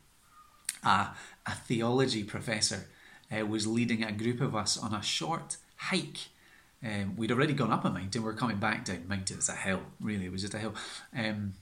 a, 0.84 1.08
a 1.46 1.52
theology 1.66 2.23
professor 2.23 2.87
uh, 3.37 3.44
was 3.44 3.66
leading 3.66 4.04
a 4.04 4.12
group 4.12 4.40
of 4.40 4.54
us 4.54 4.78
on 4.78 4.94
a 4.94 5.02
short 5.02 5.56
hike. 5.76 6.28
Um, 6.85 7.17
we'd 7.17 7.33
already 7.33 7.55
gone 7.55 7.73
up 7.73 7.85
a 7.85 7.91
mountain, 7.91 8.23
we 8.23 8.29
are 8.29 8.35
coming 8.35 8.59
back 8.59 8.85
down 8.85 9.09
mountain. 9.09 9.38
It's 9.38 9.49
a 9.49 9.53
hill, 9.53 9.81
really, 10.00 10.26
it 10.26 10.33
was 10.33 10.43
just 10.43 10.55
a 10.55 10.59
hill. 10.59 10.75
Um, 11.17 11.55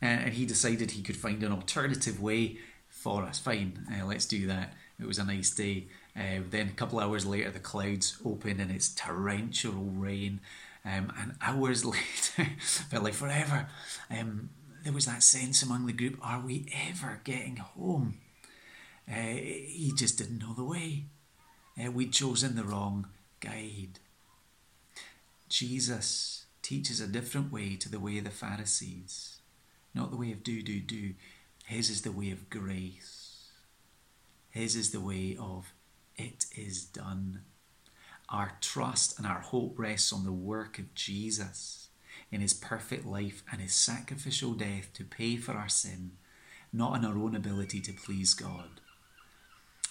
and, 0.00 0.24
and, 0.24 0.32
he 0.34 0.44
decided 0.44 0.90
he 0.90 1.02
could 1.02 1.16
find 1.16 1.42
an 1.42 1.52
alternative 1.52 2.20
way 2.20 2.58
for 2.88 3.22
us. 3.22 3.38
Fine, 3.38 3.86
uh, 3.90 4.04
let's 4.04 4.26
do 4.26 4.46
that. 4.46 4.74
It 5.00 5.06
was 5.06 5.18
a 5.18 5.24
nice 5.24 5.50
day. 5.50 5.86
Uh, 6.14 6.42
then 6.50 6.68
a 6.68 6.72
couple 6.72 7.00
hours 7.00 7.24
later, 7.24 7.50
the 7.50 7.60
clouds 7.60 8.18
open 8.24 8.60
and 8.60 8.70
it's 8.70 8.94
torrential 8.94 9.72
rain. 9.72 10.40
Um, 10.84 11.12
and 11.18 11.34
hours 11.40 11.84
later, 11.84 12.50
felt 12.60 13.04
like 13.04 13.14
forever, 13.14 13.68
um, 14.10 14.50
there 14.84 14.92
was 14.92 15.06
that 15.06 15.22
sense 15.22 15.62
among 15.62 15.86
the 15.86 15.92
group 15.92 16.18
are 16.22 16.40
we 16.40 16.66
ever 16.88 17.20
getting 17.24 17.56
home? 17.56 18.18
Uh, 19.10 19.14
he 19.14 19.92
just 19.96 20.18
didn't 20.18 20.38
know 20.38 20.54
the 20.54 20.64
way. 20.64 21.04
Uh, 21.82 21.90
we'd 21.90 22.12
chosen 22.12 22.56
the 22.56 22.64
wrong 22.64 23.06
guide. 23.40 23.98
Jesus 25.48 26.46
teaches 26.62 27.00
a 27.00 27.06
different 27.06 27.52
way 27.52 27.76
to 27.76 27.88
the 27.88 28.00
way 28.00 28.18
of 28.18 28.24
the 28.24 28.30
Pharisees, 28.30 29.40
not 29.94 30.10
the 30.10 30.16
way 30.16 30.32
of 30.32 30.42
do, 30.42 30.62
do, 30.62 30.80
do. 30.80 31.14
His 31.64 31.90
is 31.90 32.02
the 32.02 32.12
way 32.12 32.30
of 32.30 32.50
grace. 32.50 33.50
His 34.50 34.76
is 34.76 34.90
the 34.90 35.00
way 35.00 35.36
of 35.38 35.72
it 36.16 36.46
is 36.56 36.84
done. 36.84 37.42
Our 38.28 38.52
trust 38.60 39.18
and 39.18 39.26
our 39.26 39.40
hope 39.40 39.78
rests 39.78 40.12
on 40.12 40.24
the 40.24 40.32
work 40.32 40.78
of 40.78 40.94
Jesus 40.94 41.88
in 42.30 42.40
his 42.40 42.52
perfect 42.52 43.06
life 43.06 43.42
and 43.50 43.60
his 43.60 43.72
sacrificial 43.72 44.52
death 44.52 44.92
to 44.94 45.04
pay 45.04 45.36
for 45.36 45.52
our 45.52 45.68
sin, 45.68 46.12
not 46.72 46.92
on 46.92 47.04
our 47.04 47.16
own 47.16 47.34
ability 47.34 47.80
to 47.82 47.92
please 47.92 48.34
God. 48.34 48.80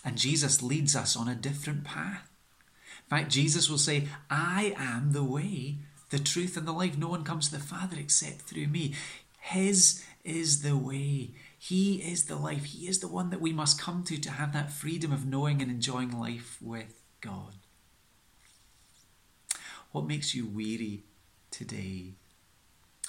And 0.06 0.18
Jesus 0.18 0.62
leads 0.62 0.96
us 0.96 1.16
on 1.16 1.28
a 1.28 1.36
different 1.36 1.84
path. 1.84 2.27
In 3.10 3.18
fact, 3.18 3.32
Jesus 3.32 3.70
will 3.70 3.78
say, 3.78 4.08
I 4.30 4.76
am 4.78 5.14
the 5.14 5.24
way, 5.24 5.78
the 6.10 6.20
truth, 6.20 6.58
and 6.58 6.68
the 6.68 6.74
life. 6.74 6.98
No 6.98 7.08
one 7.08 7.24
comes 7.24 7.50
to 7.50 7.56
the 7.56 7.64
Father 7.64 7.96
except 7.98 8.42
through 8.42 8.68
me. 8.68 8.96
His 9.40 10.04
is 10.26 10.62
the 10.62 10.76
way. 10.76 11.32
He 11.58 11.96
is 11.96 12.26
the 12.26 12.36
life. 12.36 12.66
He 12.66 12.88
is 12.88 13.00
the 13.00 13.08
one 13.08 13.30
that 13.30 13.40
we 13.40 13.54
must 13.54 13.80
come 13.80 14.04
to 14.04 14.18
to 14.18 14.32
have 14.32 14.52
that 14.52 14.72
freedom 14.72 15.14
of 15.14 15.26
knowing 15.26 15.62
and 15.62 15.72
enjoying 15.72 16.20
life 16.20 16.58
with 16.62 17.02
God. 17.22 17.54
What 19.94 20.06
makes 20.06 20.36
you 20.36 20.46
weary 20.46 21.04
today? 21.50 22.16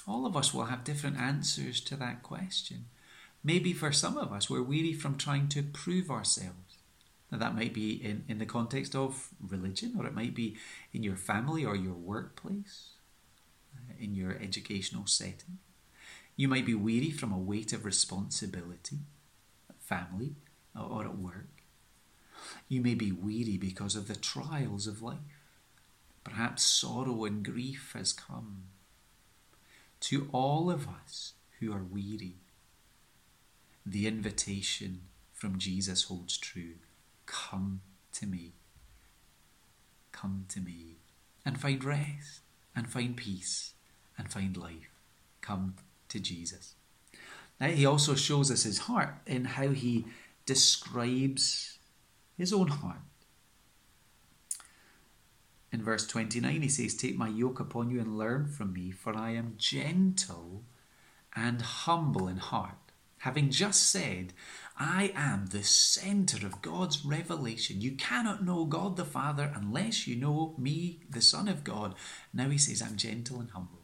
All 0.07 0.25
of 0.25 0.37
us 0.37 0.53
will 0.53 0.65
have 0.65 0.85
different 0.85 1.17
answers 1.17 1.81
to 1.81 1.97
that 1.97 2.23
question. 2.23 2.85
Maybe 3.43 3.73
for 3.73 3.91
some 3.91 4.17
of 4.17 4.31
us, 4.31 4.49
we're 4.49 4.63
weary 4.63 4.93
from 4.93 5.17
trying 5.17 5.49
to 5.49 5.61
prove 5.61 6.09
ourselves. 6.09 6.68
Now, 7.31 7.37
that 7.37 7.55
might 7.55 7.73
be 7.73 7.91
in, 7.91 8.23
in 8.27 8.39
the 8.39 8.45
context 8.45 8.95
of 8.95 9.29
religion, 9.47 9.95
or 9.97 10.05
it 10.07 10.15
might 10.15 10.33
be 10.33 10.57
in 10.93 11.03
your 11.03 11.15
family 11.15 11.63
or 11.63 11.75
your 11.75 11.93
workplace, 11.93 12.93
uh, 13.75 13.93
in 13.99 14.15
your 14.15 14.37
educational 14.41 15.05
setting. 15.05 15.59
You 16.35 16.47
might 16.47 16.65
be 16.65 16.73
weary 16.73 17.11
from 17.11 17.31
a 17.31 17.37
weight 17.37 17.73
of 17.73 17.85
responsibility, 17.85 18.99
family 19.77 20.35
or 20.75 21.03
at 21.03 21.17
work. 21.17 21.63
You 22.67 22.81
may 22.81 22.95
be 22.95 23.11
weary 23.11 23.57
because 23.57 23.95
of 23.95 24.07
the 24.07 24.15
trials 24.15 24.87
of 24.87 25.01
life. 25.01 25.17
Perhaps 26.23 26.63
sorrow 26.63 27.25
and 27.25 27.43
grief 27.43 27.91
has 27.95 28.13
come. 28.13 28.63
To 30.01 30.29
all 30.31 30.71
of 30.71 30.87
us 30.87 31.33
who 31.59 31.73
are 31.73 31.83
weary, 31.83 32.35
the 33.85 34.07
invitation 34.07 35.01
from 35.33 35.57
Jesus 35.57 36.03
holds 36.03 36.37
true. 36.37 36.75
Come 37.29 37.81
to 38.13 38.25
me. 38.25 38.53
Come 40.11 40.45
to 40.49 40.59
me 40.59 40.97
and 41.45 41.59
find 41.59 41.83
rest 41.83 42.41
and 42.75 42.89
find 42.89 43.15
peace 43.15 43.73
and 44.17 44.31
find 44.31 44.57
life. 44.57 44.89
Come 45.41 45.75
to 46.09 46.19
Jesus. 46.19 46.73
Now, 47.59 47.67
he 47.67 47.85
also 47.85 48.15
shows 48.15 48.49
us 48.49 48.63
his 48.63 48.79
heart 48.79 49.15
in 49.27 49.45
how 49.45 49.69
he 49.69 50.05
describes 50.45 51.77
his 52.35 52.51
own 52.51 52.67
heart. 52.67 52.97
In 55.71 55.83
verse 55.83 56.07
29, 56.07 56.63
he 56.63 56.67
says, 56.67 56.95
Take 56.95 57.15
my 57.15 57.27
yoke 57.27 57.59
upon 57.59 57.91
you 57.91 57.99
and 57.99 58.17
learn 58.17 58.47
from 58.47 58.73
me, 58.73 58.89
for 58.89 59.15
I 59.15 59.31
am 59.31 59.53
gentle 59.57 60.63
and 61.35 61.61
humble 61.61 62.27
in 62.27 62.37
heart. 62.37 62.88
Having 63.19 63.51
just 63.51 63.83
said, 63.83 64.33
I 64.77 65.11
am 65.13 65.47
the 65.47 65.63
center 65.63 66.45
of 66.45 66.61
God's 66.61 67.05
revelation. 67.05 67.81
You 67.81 67.91
cannot 67.91 68.45
know 68.45 68.65
God 68.65 68.95
the 68.95 69.05
Father 69.05 69.51
unless 69.53 70.07
you 70.07 70.15
know 70.15 70.55
me, 70.57 71.01
the 71.09 71.21
Son 71.21 71.49
of 71.49 71.65
God. 71.65 71.95
Now 72.33 72.49
he 72.49 72.57
says, 72.57 72.81
I'm 72.81 72.95
gentle 72.95 73.41
and 73.41 73.51
humble. 73.51 73.79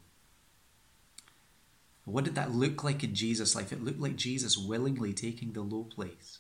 What 2.06 2.24
did 2.24 2.36
that 2.36 2.52
look 2.52 2.84
like 2.84 3.04
in 3.04 3.14
Jesus' 3.14 3.56
life? 3.56 3.74
It 3.74 3.84
looked 3.84 4.00
like 4.00 4.16
Jesus 4.16 4.58
willingly 4.58 5.12
taking 5.12 5.52
the 5.52 5.62
low 5.62 5.84
place. 5.84 6.40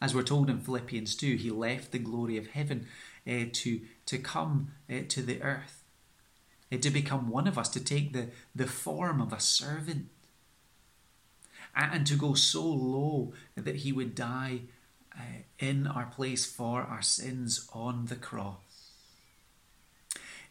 As 0.00 0.14
we're 0.14 0.22
told 0.22 0.50
in 0.50 0.58
Philippians 0.58 1.14
2, 1.14 1.36
he 1.36 1.50
left 1.50 1.92
the 1.92 1.98
glory 1.98 2.36
of 2.36 2.48
heaven 2.48 2.88
uh, 3.28 3.44
to, 3.52 3.80
to 4.06 4.18
come 4.18 4.72
uh, 4.90 5.00
to 5.08 5.22
the 5.22 5.40
earth, 5.40 5.84
uh, 6.72 6.78
to 6.78 6.90
become 6.90 7.28
one 7.28 7.46
of 7.46 7.58
us, 7.58 7.68
to 7.70 7.84
take 7.84 8.12
the, 8.12 8.30
the 8.54 8.66
form 8.66 9.20
of 9.20 9.32
a 9.32 9.40
servant, 9.40 10.08
and 11.76 12.06
to 12.06 12.16
go 12.16 12.34
so 12.34 12.64
low 12.64 13.32
that 13.56 13.76
he 13.76 13.92
would 13.92 14.14
die 14.14 14.60
uh, 15.16 15.22
in 15.58 15.86
our 15.86 16.06
place 16.06 16.44
for 16.44 16.82
our 16.82 17.02
sins 17.02 17.68
on 17.72 18.06
the 18.06 18.16
cross. 18.16 18.58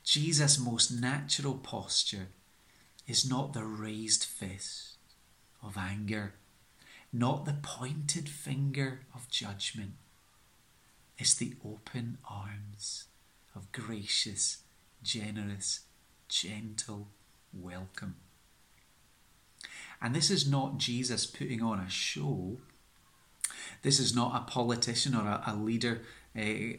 Jesus' 0.04 0.60
most 0.60 0.92
natural 0.92 1.56
posture 1.56 2.28
is 3.08 3.30
not 3.30 3.54
the 3.54 3.64
raised 3.64 4.26
fist 4.26 4.98
of 5.62 5.78
anger, 5.78 6.34
not 7.12 7.46
the 7.46 7.56
pointed 7.62 8.28
finger 8.28 9.02
of 9.16 9.30
judgment. 9.30 9.94
It's 11.18 11.36
the 11.36 11.54
open 11.64 12.18
arms 12.30 13.06
of 13.56 13.72
gracious, 13.72 14.58
generous, 15.04 15.82
gentle 16.28 17.08
welcome. 17.54 18.16
And 20.04 20.14
this 20.14 20.30
is 20.30 20.50
not 20.50 20.78
Jesus 20.78 21.26
putting 21.26 21.64
on 21.64 21.80
a 21.80 21.90
show. 21.90 22.58
This 23.84 24.00
is 24.02 24.14
not 24.14 24.36
a 24.36 24.52
politician 24.52 25.16
or 25.16 25.22
a, 25.22 25.42
a 25.48 25.56
leader 25.56 26.02
uh, 26.38 26.76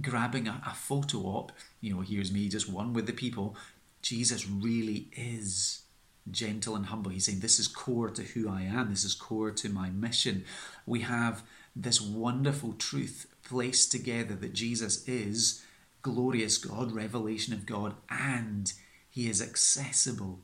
grabbing 0.00 0.46
a, 0.46 0.62
a 0.64 0.72
photo 0.72 1.18
op. 1.18 1.50
You 1.80 1.94
know, 1.94 2.00
here's 2.02 2.32
me, 2.32 2.48
just 2.48 2.70
one 2.70 2.92
with 2.92 3.06
the 3.06 3.12
people. 3.12 3.56
Jesus 4.00 4.48
really 4.48 5.08
is 5.12 5.82
gentle 6.30 6.76
and 6.76 6.86
humble. 6.86 7.10
He's 7.10 7.26
saying, 7.26 7.40
This 7.40 7.58
is 7.58 7.66
core 7.66 8.10
to 8.10 8.22
who 8.22 8.48
I 8.48 8.62
am, 8.62 8.90
this 8.90 9.04
is 9.04 9.14
core 9.14 9.50
to 9.50 9.68
my 9.68 9.90
mission. 9.90 10.44
We 10.86 11.00
have 11.00 11.42
this 11.74 12.00
wonderful 12.00 12.74
truth 12.74 13.26
placed 13.44 13.90
together 13.90 14.34
that 14.36 14.52
Jesus 14.52 15.06
is 15.08 15.64
glorious 16.02 16.58
God, 16.58 16.92
revelation 16.92 17.54
of 17.54 17.66
God, 17.66 17.94
and 18.08 18.72
he 19.10 19.28
is 19.28 19.42
accessible 19.42 20.40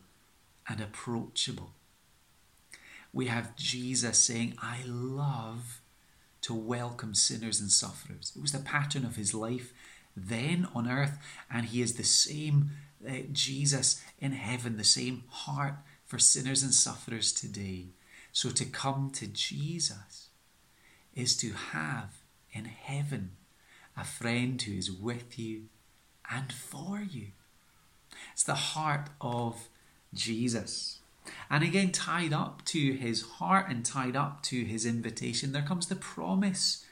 and 0.68 0.80
approachable. 0.80 1.72
We 3.12 3.26
have 3.26 3.56
Jesus 3.56 4.18
saying, 4.18 4.54
I 4.60 4.80
love 4.86 5.80
to 6.42 6.54
welcome 6.54 7.14
sinners 7.14 7.60
and 7.60 7.70
sufferers. 7.70 8.32
It 8.36 8.42
was 8.42 8.52
the 8.52 8.58
pattern 8.58 9.04
of 9.04 9.16
his 9.16 9.34
life 9.34 9.72
then 10.16 10.68
on 10.74 10.88
earth, 10.88 11.18
and 11.50 11.66
he 11.66 11.80
is 11.80 11.94
the 11.94 12.04
same 12.04 12.70
uh, 13.08 13.12
Jesus 13.32 14.02
in 14.18 14.32
heaven, 14.32 14.76
the 14.76 14.84
same 14.84 15.24
heart 15.28 15.74
for 16.04 16.18
sinners 16.18 16.62
and 16.62 16.74
sufferers 16.74 17.32
today. 17.32 17.86
So 18.32 18.50
to 18.50 18.64
come 18.64 19.10
to 19.14 19.26
Jesus 19.26 20.28
is 21.14 21.36
to 21.38 21.52
have 21.52 22.18
in 22.52 22.64
heaven 22.64 23.32
a 23.96 24.04
friend 24.04 24.60
who 24.60 24.72
is 24.72 24.90
with 24.90 25.38
you 25.38 25.64
and 26.30 26.52
for 26.52 27.00
you. 27.00 27.28
It's 28.32 28.44
the 28.44 28.54
heart 28.54 29.10
of 29.20 29.68
Jesus. 30.14 30.97
And 31.50 31.64
again, 31.64 31.92
tied 31.92 32.32
up 32.32 32.64
to 32.66 32.92
his 32.92 33.22
heart 33.22 33.66
and 33.68 33.84
tied 33.84 34.16
up 34.16 34.42
to 34.44 34.64
his 34.64 34.84
invitation, 34.86 35.52
there 35.52 35.62
comes 35.62 35.86
the 35.86 35.96
promise 35.96 36.84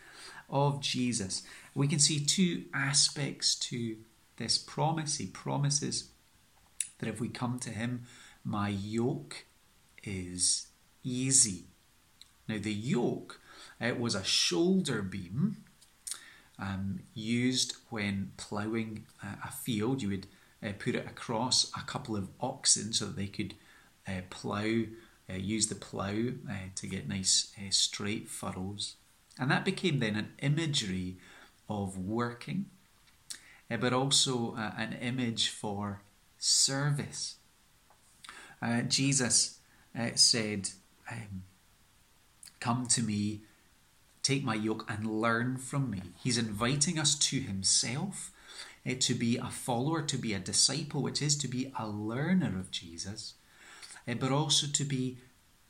of 0.49 0.81
Jesus. 0.81 1.43
We 1.75 1.88
can 1.88 1.99
see 1.99 2.25
two 2.25 2.64
aspects 2.73 3.55
to 3.57 3.97
this 4.37 4.59
promise. 4.59 5.19
He 5.19 5.26
promises 5.26 6.11
that 6.99 7.09
if 7.09 7.21
we 7.21 7.28
come 7.28 7.59
to 7.61 7.71
him, 7.71 8.05
my 8.45 8.69
yoke 8.69 9.45
is 10.05 10.69
easy. 11.02 11.64
Now, 12.49 12.59
the 12.59 12.73
yoke 12.73 13.40
it 13.81 14.00
was 14.00 14.14
a 14.14 14.25
shoulder 14.25 15.02
beam 15.02 15.59
um, 16.59 17.00
used 17.14 17.76
when 17.90 18.33
ploughing 18.37 19.05
a 19.23 19.50
field. 19.50 20.02
You 20.02 20.11
would 20.11 20.26
uh, 20.62 20.73
put 20.78 20.95
it 20.95 21.07
across 21.07 21.71
a 21.76 21.83
couple 21.83 22.16
of 22.16 22.31
oxen 22.40 22.93
so 22.93 23.07
that 23.07 23.16
they 23.16 23.26
could 23.26 23.55
uh, 24.09 24.21
plough, 24.31 24.85
uh, 25.29 25.35
use 25.35 25.67
the 25.67 25.75
plough 25.75 26.33
uh, 26.49 26.55
to 26.75 26.87
get 26.87 27.09
nice 27.09 27.53
uh, 27.59 27.71
straight 27.71 28.29
furrows. 28.29 28.97
And 29.39 29.51
that 29.51 29.65
became 29.65 29.99
then 29.99 30.17
an 30.17 30.33
imagery 30.41 31.17
of 31.69 31.99
working, 31.99 32.67
uh, 33.71 33.77
but 33.77 33.93
also 33.93 34.55
an 34.57 34.95
image 34.95 35.49
for 35.49 36.01
service. 36.39 37.37
Jesus 38.89 39.59
said, 40.15 40.71
um, 41.11 41.43
Come 42.61 42.87
to 42.87 43.02
me, 43.02 43.43
take 44.23 44.43
my 44.43 44.54
yoke, 44.54 44.91
and 44.91 45.21
learn 45.21 45.57
from 45.57 45.91
me. 45.91 46.02
He's 46.23 46.39
inviting 46.39 46.99
us 46.99 47.15
to 47.17 47.41
himself 47.41 48.33
uh, 48.87 48.95
to 49.00 49.15
be 49.15 49.37
a 49.37 49.50
follower, 49.50 50.02
to 50.02 50.17
be 50.17 50.33
a 50.33 50.39
disciple, 50.39 51.02
which 51.02 51.21
is 51.21 51.37
to 51.39 51.49
be 51.49 51.73
a 51.78 51.89
learner 51.89 52.59
of 52.59 52.71
Jesus, 52.71 53.35
uh, 53.35 53.46
but 54.06 54.32
also 54.32 54.66
to 54.66 54.84
be 54.84 55.19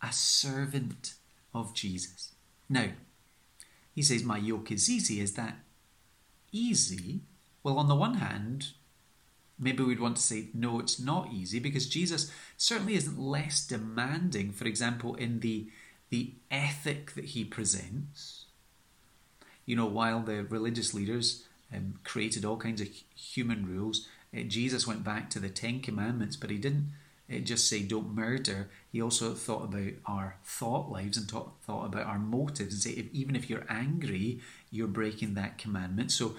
a 0.03 0.13
servant 0.13 1.15
of 1.55 1.75
Jesus. 1.75 2.33
Now, 2.69 2.91
he 3.95 4.03
says, 4.03 4.23
My 4.23 4.39
yoke 4.39 4.71
is 4.71 4.91
easy. 4.91 5.21
Is 5.21 5.35
that 5.35 5.57
easy? 6.53 7.21
Well, 7.63 7.79
on 7.79 7.89
the 7.89 7.95
one 7.95 8.15
hand, 8.15 8.69
maybe 9.59 9.83
we'd 9.83 10.01
want 10.01 10.17
to 10.17 10.23
say, 10.23 10.49
no, 10.55 10.79
it's 10.79 11.01
not 11.01 11.33
easy 11.33 11.59
because 11.59 11.89
Jesus 11.89 12.31
certainly 12.57 12.95
isn't 12.95 13.19
less 13.19 13.67
demanding, 13.67 14.53
for 14.53 14.67
example, 14.67 15.15
in 15.15 15.41
the, 15.41 15.69
the 16.11 16.35
ethic 16.51 17.15
that 17.15 17.25
he 17.27 17.45
presents. 17.45 18.45
You 19.65 19.77
know, 19.77 19.87
while 19.87 20.21
the 20.21 20.45
religious 20.45 20.95
leaders 20.95 21.45
um, 21.75 21.99
created 22.05 22.45
all 22.45 22.57
kinds 22.57 22.81
of 22.81 22.89
human 23.15 23.67
rules. 23.67 24.07
Uh, 24.37 24.43
Jesus 24.43 24.87
went 24.87 25.05
back 25.05 25.31
to 25.31 25.39
the 25.39 25.49
Ten 25.49 25.81
Commandments, 25.81 26.37
but 26.37 26.51
he 26.51 26.59
didn't 26.59 26.91
just 27.29 27.69
say 27.69 27.83
don't 27.83 28.15
murder. 28.15 28.71
He 28.93 29.03
also 29.03 29.35
thought 29.35 29.65
about 29.65 29.93
our 30.07 30.37
thought 30.45 30.91
lives 30.91 31.17
and 31.17 31.29
thought, 31.29 31.55
thought 31.63 31.87
about 31.87 32.07
our 32.07 32.19
motives 32.19 32.73
and 32.75 32.83
say 32.83 33.01
if, 33.01 33.13
even 33.13 33.35
if 33.35 33.51
you're 33.51 33.67
angry, 33.69 34.41
you're 34.71 34.87
breaking 34.87 35.35
that 35.35 35.59
commandment. 35.59 36.13
So 36.13 36.37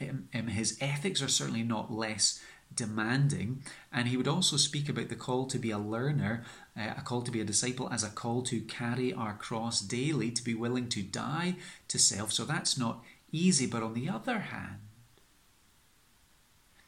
um, 0.00 0.28
um, 0.34 0.46
his 0.46 0.78
ethics 0.80 1.20
are 1.22 1.28
certainly 1.28 1.62
not 1.62 1.92
less 1.92 2.40
demanding. 2.74 3.62
And 3.92 4.08
he 4.08 4.16
would 4.16 4.28
also 4.28 4.56
speak 4.56 4.88
about 4.88 5.08
the 5.08 5.16
call 5.16 5.46
to 5.46 5.58
be 5.58 5.70
a 5.70 5.78
learner, 5.78 6.44
uh, 6.76 6.94
a 6.96 7.02
call 7.02 7.22
to 7.22 7.30
be 7.30 7.40
a 7.40 7.44
disciple, 7.44 7.88
as 7.90 8.02
a 8.02 8.08
call 8.08 8.42
to 8.44 8.60
carry 8.60 9.12
our 9.12 9.34
cross 9.34 9.80
daily, 9.80 10.30
to 10.30 10.42
be 10.42 10.54
willing 10.54 10.88
to 10.90 11.02
die 11.02 11.56
to 11.88 11.98
self. 11.98 12.32
So 12.32 12.44
that's 12.44 12.78
not 12.78 13.02
easy. 13.32 13.66
But 13.66 13.82
on 13.82 13.94
the 13.94 14.08
other 14.08 14.38
hand, 14.38 14.78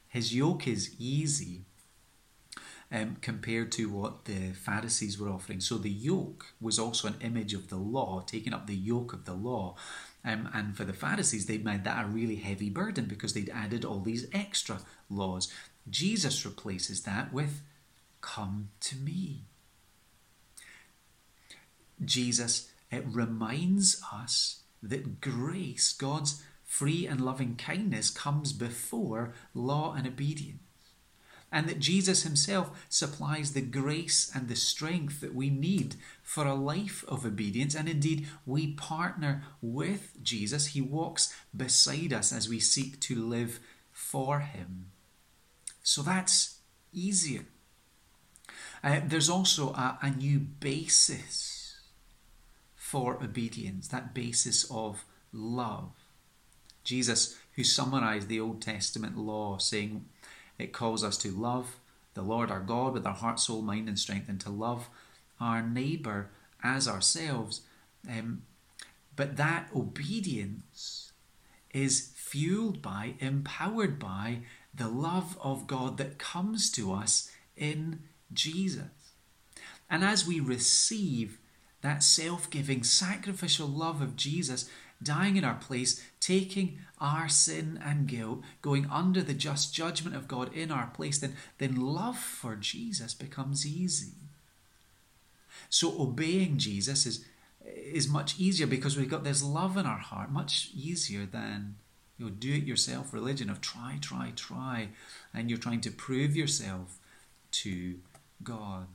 his 0.09 0.35
yoke 0.35 0.67
is 0.67 0.95
easy 0.99 1.65
um, 2.93 3.17
compared 3.21 3.73
to 3.73 3.89
what 3.89 4.27
the 4.27 4.53
Pharisees 4.53 5.19
were 5.19 5.31
offering. 5.31 5.61
So 5.61 5.79
the 5.79 5.91
yoke 5.91 6.47
was 6.61 6.79
also 6.79 7.09
an 7.09 7.17
image 7.21 7.55
of 7.55 7.69
the 7.69 7.77
law, 7.77 8.23
taking 8.27 8.53
up 8.53 8.67
the 8.67 8.77
yoke 8.77 9.13
of 9.13 9.25
the 9.25 9.35
law. 9.35 9.77
Um, 10.25 10.49
and 10.53 10.77
for 10.77 10.85
the 10.85 10.93
Pharisees, 10.93 11.47
they'd 11.47 11.65
made 11.65 11.85
that 11.85 12.05
a 12.05 12.09
really 12.09 12.37
heavy 12.37 12.71
burden 12.71 13.07
because 13.07 13.33
they'd 13.33 13.51
added 13.51 13.85
all 13.85 14.01
these 14.01 14.27
extra 14.33 14.81
laws. 15.11 15.53
Jesus 15.89 16.45
replaces 16.45 17.03
that 17.03 17.33
with, 17.33 17.63
Come 18.21 18.69
to 18.81 18.97
me. 18.97 19.47
Jesus 22.05 22.69
it 22.93 23.05
reminds 23.07 24.03
us 24.13 24.61
that 24.83 25.23
grace, 25.23 25.95
God's 25.95 26.43
free 26.67 27.07
and 27.07 27.21
loving 27.23 27.57
kindness, 27.57 28.11
comes 28.11 28.53
before 28.53 29.33
law 29.55 29.95
and 29.95 30.07
obedience. 30.07 30.61
And 31.53 31.69
that 31.69 31.79
Jesus 31.79 32.23
himself 32.23 32.87
supplies 32.88 33.53
the 33.53 33.61
grace 33.61 34.33
and 34.35 34.49
the 34.49 34.57
strength 34.57 35.21
that 35.21 35.35
we 35.35 35.51
need 35.51 35.97
for 36.23 36.47
a 36.47 36.55
life 36.55 37.05
of 37.07 37.27
obedience. 37.27 37.75
And 37.75 37.88
indeed, 37.88 38.27
we 38.47 38.73
partner 38.73 39.45
with 39.61 40.17
Jesus. 40.23 40.69
He 40.69 40.81
walks 40.81 41.35
beside 41.55 42.12
us 42.12 42.33
as 42.33 42.49
we 42.49 42.59
seek 42.59 42.99
to 43.01 43.23
live 43.23 43.61
for 43.93 44.41
him. 44.41 44.87
So 45.83 46.01
that's 46.01 46.57
easier. 46.93 47.45
Uh, 48.83 49.01
there's 49.05 49.29
also 49.29 49.73
a, 49.75 49.99
a 50.01 50.11
new 50.11 50.38
basis 50.38 51.77
for 52.75 53.23
obedience, 53.23 53.88
that 53.88 54.15
basis 54.15 54.69
of 54.71 55.05
love. 55.33 55.93
Jesus, 56.85 57.38
who 57.55 57.65
summarized 57.65 58.29
the 58.29 58.41
Old 58.41 58.61
Testament 58.61 59.17
law, 59.17 59.59
saying 59.59 60.07
it 60.59 60.73
calls 60.73 61.03
us 61.03 61.17
to 61.19 61.31
love 61.31 61.77
the 62.15 62.23
Lord 62.23 62.51
our 62.51 62.61
God 62.61 62.93
with 62.93 63.07
our 63.07 63.15
heart, 63.15 63.41
soul, 63.41 63.62
mind, 63.62 63.88
and 63.88 63.99
strength, 63.99 64.29
and 64.29 64.41
to 64.41 64.51
love 64.51 64.88
our 65.41 65.62
neighbour 65.62 66.31
as 66.62 66.87
ourselves. 66.87 67.62
Um, 68.09 68.43
but 69.17 69.37
that 69.37 69.69
obedience 69.75 71.12
is 71.73 72.12
fueled 72.15 72.83
by, 72.83 73.15
empowered 73.19 73.99
by 73.99 74.41
the 74.75 74.88
love 74.88 75.38
of 75.43 75.67
God 75.67 75.99
that 75.99 76.19
comes 76.19 76.71
to 76.73 76.93
us 76.93 77.31
in 77.57 78.01
Jesus. 78.33 78.85
And 79.91 80.05
as 80.05 80.27
we 80.27 80.41
receive 80.41 81.38
that 81.83 82.03
self 82.03 82.49
giving, 82.49 82.83
sacrificial 82.83 83.67
love 83.67 84.01
of 84.01 84.17
Jesus 84.17 84.69
dying 85.03 85.37
in 85.37 85.45
our 85.45 85.57
place, 85.57 86.03
taking 86.21 86.79
our 87.03 87.29
sin 87.29 87.79
and 87.85 88.07
guilt, 88.07 88.41
going 88.62 88.87
under 88.87 89.21
the 89.23 89.35
just 89.35 89.75
judgment 89.75 90.17
of 90.17 90.29
God 90.29 90.55
in 90.55 90.71
our 90.71 90.87
place, 90.87 91.19
then, 91.19 91.35
then 91.59 91.77
love 91.77 92.17
for 92.19 92.57
Jesus 92.57 93.12
becomes 93.12 93.67
easy. 93.67 94.15
So 95.69 96.01
obeying 96.01 96.57
Jesus 96.57 97.05
is 97.05 97.25
is 97.65 98.09
much 98.09 98.38
easier 98.41 98.67
because 98.67 98.97
we've 98.97 99.11
got 99.11 99.25
this 99.25 99.43
love 99.43 99.77
in 99.77 99.87
our 99.87 99.99
heart, 99.99 100.33
much 100.33 100.71
easier 100.75 101.25
than 101.27 101.77
you 102.19 102.27
know, 102.27 102.31
do 102.31 102.53
it 102.55 102.65
yourself 102.65 103.12
religion 103.12 103.49
of 103.51 103.61
try, 103.61 103.99
try, 104.01 104.33
try, 104.35 104.88
and 105.33 105.49
you're 105.49 105.59
trying 105.59 105.81
to 105.81 105.91
prove 105.91 106.37
yourself 106.37 106.99
to 107.51 107.97
God. 108.43 108.87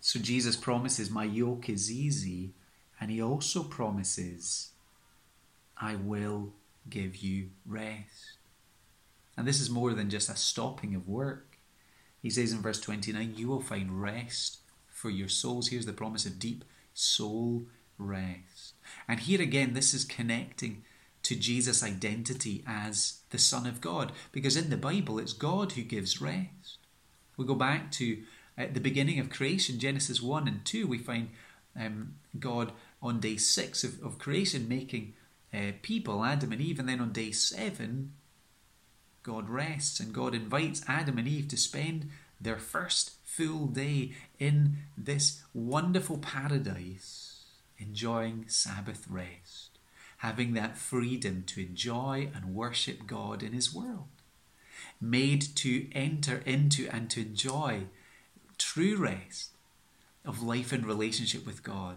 So 0.00 0.18
Jesus 0.18 0.56
promises, 0.56 1.10
My 1.10 1.24
yoke 1.24 1.68
is 1.68 1.90
easy, 1.90 2.52
and 3.00 3.10
he 3.10 3.22
also 3.22 3.62
promises, 3.62 4.70
I 5.80 5.96
will 5.96 6.52
give 6.88 7.16
you 7.16 7.50
rest. 7.66 8.38
And 9.36 9.46
this 9.46 9.60
is 9.60 9.70
more 9.70 9.94
than 9.94 10.10
just 10.10 10.28
a 10.28 10.36
stopping 10.36 10.94
of 10.94 11.08
work. 11.08 11.58
He 12.20 12.30
says 12.30 12.52
in 12.52 12.60
verse 12.60 12.80
29, 12.80 13.34
You 13.36 13.48
will 13.48 13.62
find 13.62 14.02
rest 14.02 14.58
for 14.88 15.08
your 15.08 15.28
souls. 15.28 15.68
Here's 15.68 15.86
the 15.86 15.92
promise 15.92 16.26
of 16.26 16.38
deep 16.38 16.64
soul 16.92 17.62
rest. 17.96 18.74
And 19.08 19.20
here 19.20 19.40
again, 19.40 19.72
this 19.72 19.94
is 19.94 20.04
connecting 20.04 20.84
to 21.22 21.36
Jesus' 21.36 21.82
identity 21.82 22.64
as 22.66 23.20
the 23.30 23.38
Son 23.38 23.66
of 23.66 23.80
God, 23.80 24.12
because 24.32 24.56
in 24.56 24.70
the 24.70 24.76
Bible, 24.76 25.18
it's 25.18 25.32
God 25.32 25.72
who 25.72 25.82
gives 25.82 26.20
rest. 26.20 26.78
We 27.36 27.46
go 27.46 27.54
back 27.54 27.90
to 27.92 28.22
at 28.56 28.74
the 28.74 28.80
beginning 28.80 29.18
of 29.18 29.30
creation, 29.30 29.78
Genesis 29.78 30.20
1 30.20 30.46
and 30.46 30.64
2, 30.64 30.86
we 30.86 30.98
find 30.98 31.30
um, 31.78 32.16
God 32.38 32.72
on 33.00 33.20
day 33.20 33.36
6 33.36 33.84
of, 33.84 34.02
of 34.02 34.18
creation 34.18 34.68
making 34.68 35.14
uh, 35.52 35.72
people, 35.82 36.24
Adam 36.24 36.52
and 36.52 36.60
Eve, 36.60 36.78
and 36.78 36.88
then 36.88 37.00
on 37.00 37.12
day 37.12 37.32
7, 37.32 38.12
God 39.22 39.48
rests 39.48 40.00
and 40.00 40.12
God 40.12 40.34
invites 40.34 40.82
Adam 40.88 41.18
and 41.18 41.28
Eve 41.28 41.48
to 41.48 41.56
spend 41.56 42.08
their 42.40 42.58
first 42.58 43.12
full 43.24 43.66
day 43.66 44.12
in 44.38 44.76
this 44.96 45.42
wonderful 45.52 46.18
paradise, 46.18 47.44
enjoying 47.78 48.44
Sabbath 48.48 49.06
rest, 49.08 49.78
having 50.18 50.54
that 50.54 50.78
freedom 50.78 51.44
to 51.46 51.60
enjoy 51.60 52.30
and 52.34 52.54
worship 52.54 53.06
God 53.06 53.42
in 53.42 53.52
His 53.52 53.74
world, 53.74 54.08
made 55.00 55.42
to 55.56 55.92
enter 55.92 56.42
into 56.46 56.88
and 56.90 57.10
to 57.10 57.20
enjoy 57.20 57.84
true 58.56 58.96
rest 58.96 59.50
of 60.24 60.42
life 60.42 60.72
and 60.72 60.86
relationship 60.86 61.46
with 61.46 61.62
God. 61.62 61.96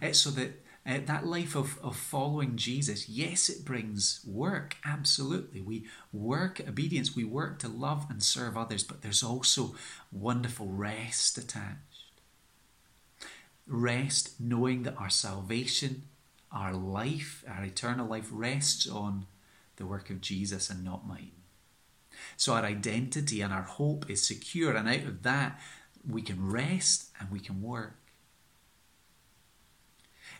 It's 0.00 0.20
so 0.20 0.30
that 0.30 0.63
uh, 0.86 0.98
that 1.06 1.26
life 1.26 1.56
of, 1.56 1.78
of 1.82 1.96
following 1.96 2.56
Jesus, 2.56 3.08
yes, 3.08 3.48
it 3.48 3.64
brings 3.64 4.20
work, 4.26 4.76
absolutely. 4.84 5.60
We 5.62 5.86
work 6.12 6.60
obedience, 6.60 7.16
we 7.16 7.24
work 7.24 7.58
to 7.60 7.68
love 7.68 8.06
and 8.10 8.22
serve 8.22 8.56
others, 8.56 8.84
but 8.84 9.00
there's 9.00 9.22
also 9.22 9.74
wonderful 10.12 10.66
rest 10.66 11.38
attached. 11.38 12.20
Rest 13.66 14.38
knowing 14.38 14.82
that 14.82 14.98
our 14.98 15.08
salvation, 15.08 16.02
our 16.52 16.74
life, 16.74 17.42
our 17.48 17.64
eternal 17.64 18.06
life 18.06 18.28
rests 18.30 18.86
on 18.86 19.24
the 19.76 19.86
work 19.86 20.10
of 20.10 20.20
Jesus 20.20 20.68
and 20.68 20.84
not 20.84 21.06
mine. 21.06 21.30
So 22.36 22.52
our 22.52 22.64
identity 22.64 23.40
and 23.40 23.52
our 23.52 23.62
hope 23.62 24.10
is 24.10 24.26
secure, 24.26 24.76
and 24.76 24.88
out 24.88 25.04
of 25.04 25.22
that, 25.22 25.58
we 26.08 26.20
can 26.20 26.50
rest 26.50 27.06
and 27.18 27.30
we 27.30 27.40
can 27.40 27.62
work. 27.62 27.96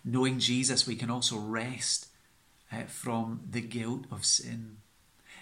Knowing 0.04 0.38
Jesus, 0.38 0.86
we 0.86 0.96
can 0.96 1.10
also 1.10 1.38
rest 1.38 2.08
uh, 2.70 2.82
from 2.82 3.40
the 3.48 3.62
guilt 3.62 4.04
of 4.10 4.24
sin. 4.24 4.78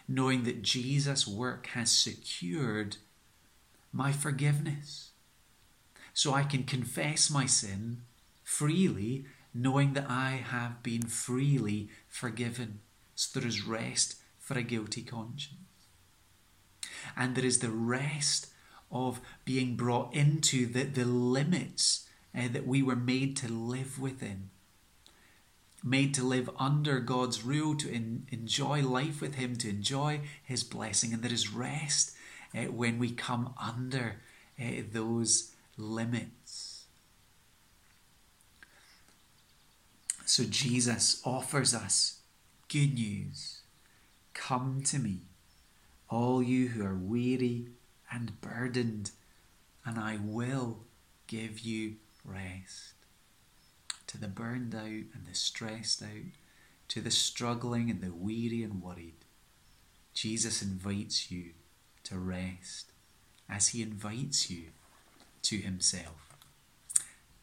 Knowing 0.06 0.44
that 0.44 0.62
Jesus' 0.62 1.26
work 1.26 1.66
has 1.68 1.90
secured 1.90 2.96
my 3.92 4.12
forgiveness. 4.12 5.10
So 6.14 6.32
I 6.32 6.44
can 6.44 6.64
confess 6.64 7.30
my 7.30 7.46
sin 7.46 8.02
freely, 8.42 9.24
knowing 9.54 9.94
that 9.94 10.08
I 10.08 10.42
have 10.46 10.82
been 10.82 11.02
freely 11.02 11.88
forgiven. 12.08 12.80
So 13.14 13.40
there 13.40 13.48
is 13.48 13.66
rest 13.66 14.16
for 14.38 14.58
a 14.58 14.62
guilty 14.62 15.02
conscience. 15.02 15.58
And 17.16 17.34
there 17.34 17.44
is 17.44 17.58
the 17.58 17.70
rest 17.70 18.48
of 18.90 19.20
being 19.44 19.76
brought 19.76 20.14
into 20.14 20.66
the, 20.66 20.84
the 20.84 21.04
limits 21.04 22.08
uh, 22.36 22.48
that 22.52 22.66
we 22.66 22.82
were 22.82 22.96
made 22.96 23.36
to 23.38 23.48
live 23.48 24.00
within. 24.00 24.50
Made 25.84 26.14
to 26.14 26.22
live 26.22 26.48
under 26.58 27.00
God's 27.00 27.42
rule, 27.42 27.74
to 27.76 27.92
enjoy 27.92 28.82
life 28.82 29.20
with 29.20 29.34
Him, 29.34 29.56
to 29.56 29.68
enjoy 29.68 30.20
His 30.42 30.62
blessing. 30.62 31.12
And 31.12 31.22
there 31.22 31.32
is 31.32 31.52
rest 31.52 32.12
uh, 32.54 32.64
when 32.64 32.98
we 32.98 33.10
come 33.10 33.54
under 33.60 34.16
uh, 34.60 34.82
those 34.92 35.52
limits. 35.76 36.84
So 40.24 40.44
Jesus 40.44 41.20
offers 41.24 41.74
us 41.74 42.20
good 42.68 42.94
news. 42.94 43.60
Come 44.32 44.82
to 44.84 44.98
me, 44.98 45.22
all 46.08 46.42
you 46.42 46.68
who 46.68 46.84
are 46.84 46.96
weary 46.96 47.66
and 48.10 48.40
burdened, 48.40 49.10
and 49.84 49.98
I 49.98 50.18
will 50.22 50.78
give 51.26 51.60
you 51.60 51.96
rest. 52.24 52.94
To 54.08 54.18
the 54.18 54.28
burned 54.28 54.74
out 54.74 54.84
and 54.84 55.26
the 55.28 55.34
stressed 55.34 56.02
out, 56.02 56.32
to 56.88 57.00
the 57.00 57.10
struggling 57.10 57.90
and 57.90 58.00
the 58.00 58.12
weary 58.12 58.62
and 58.62 58.82
worried, 58.82 59.24
Jesus 60.12 60.62
invites 60.62 61.30
you 61.30 61.52
to 62.04 62.18
rest 62.18 62.92
as 63.48 63.68
he 63.68 63.82
invites 63.82 64.50
you 64.50 64.66
to 65.42 65.56
himself. 65.56 66.31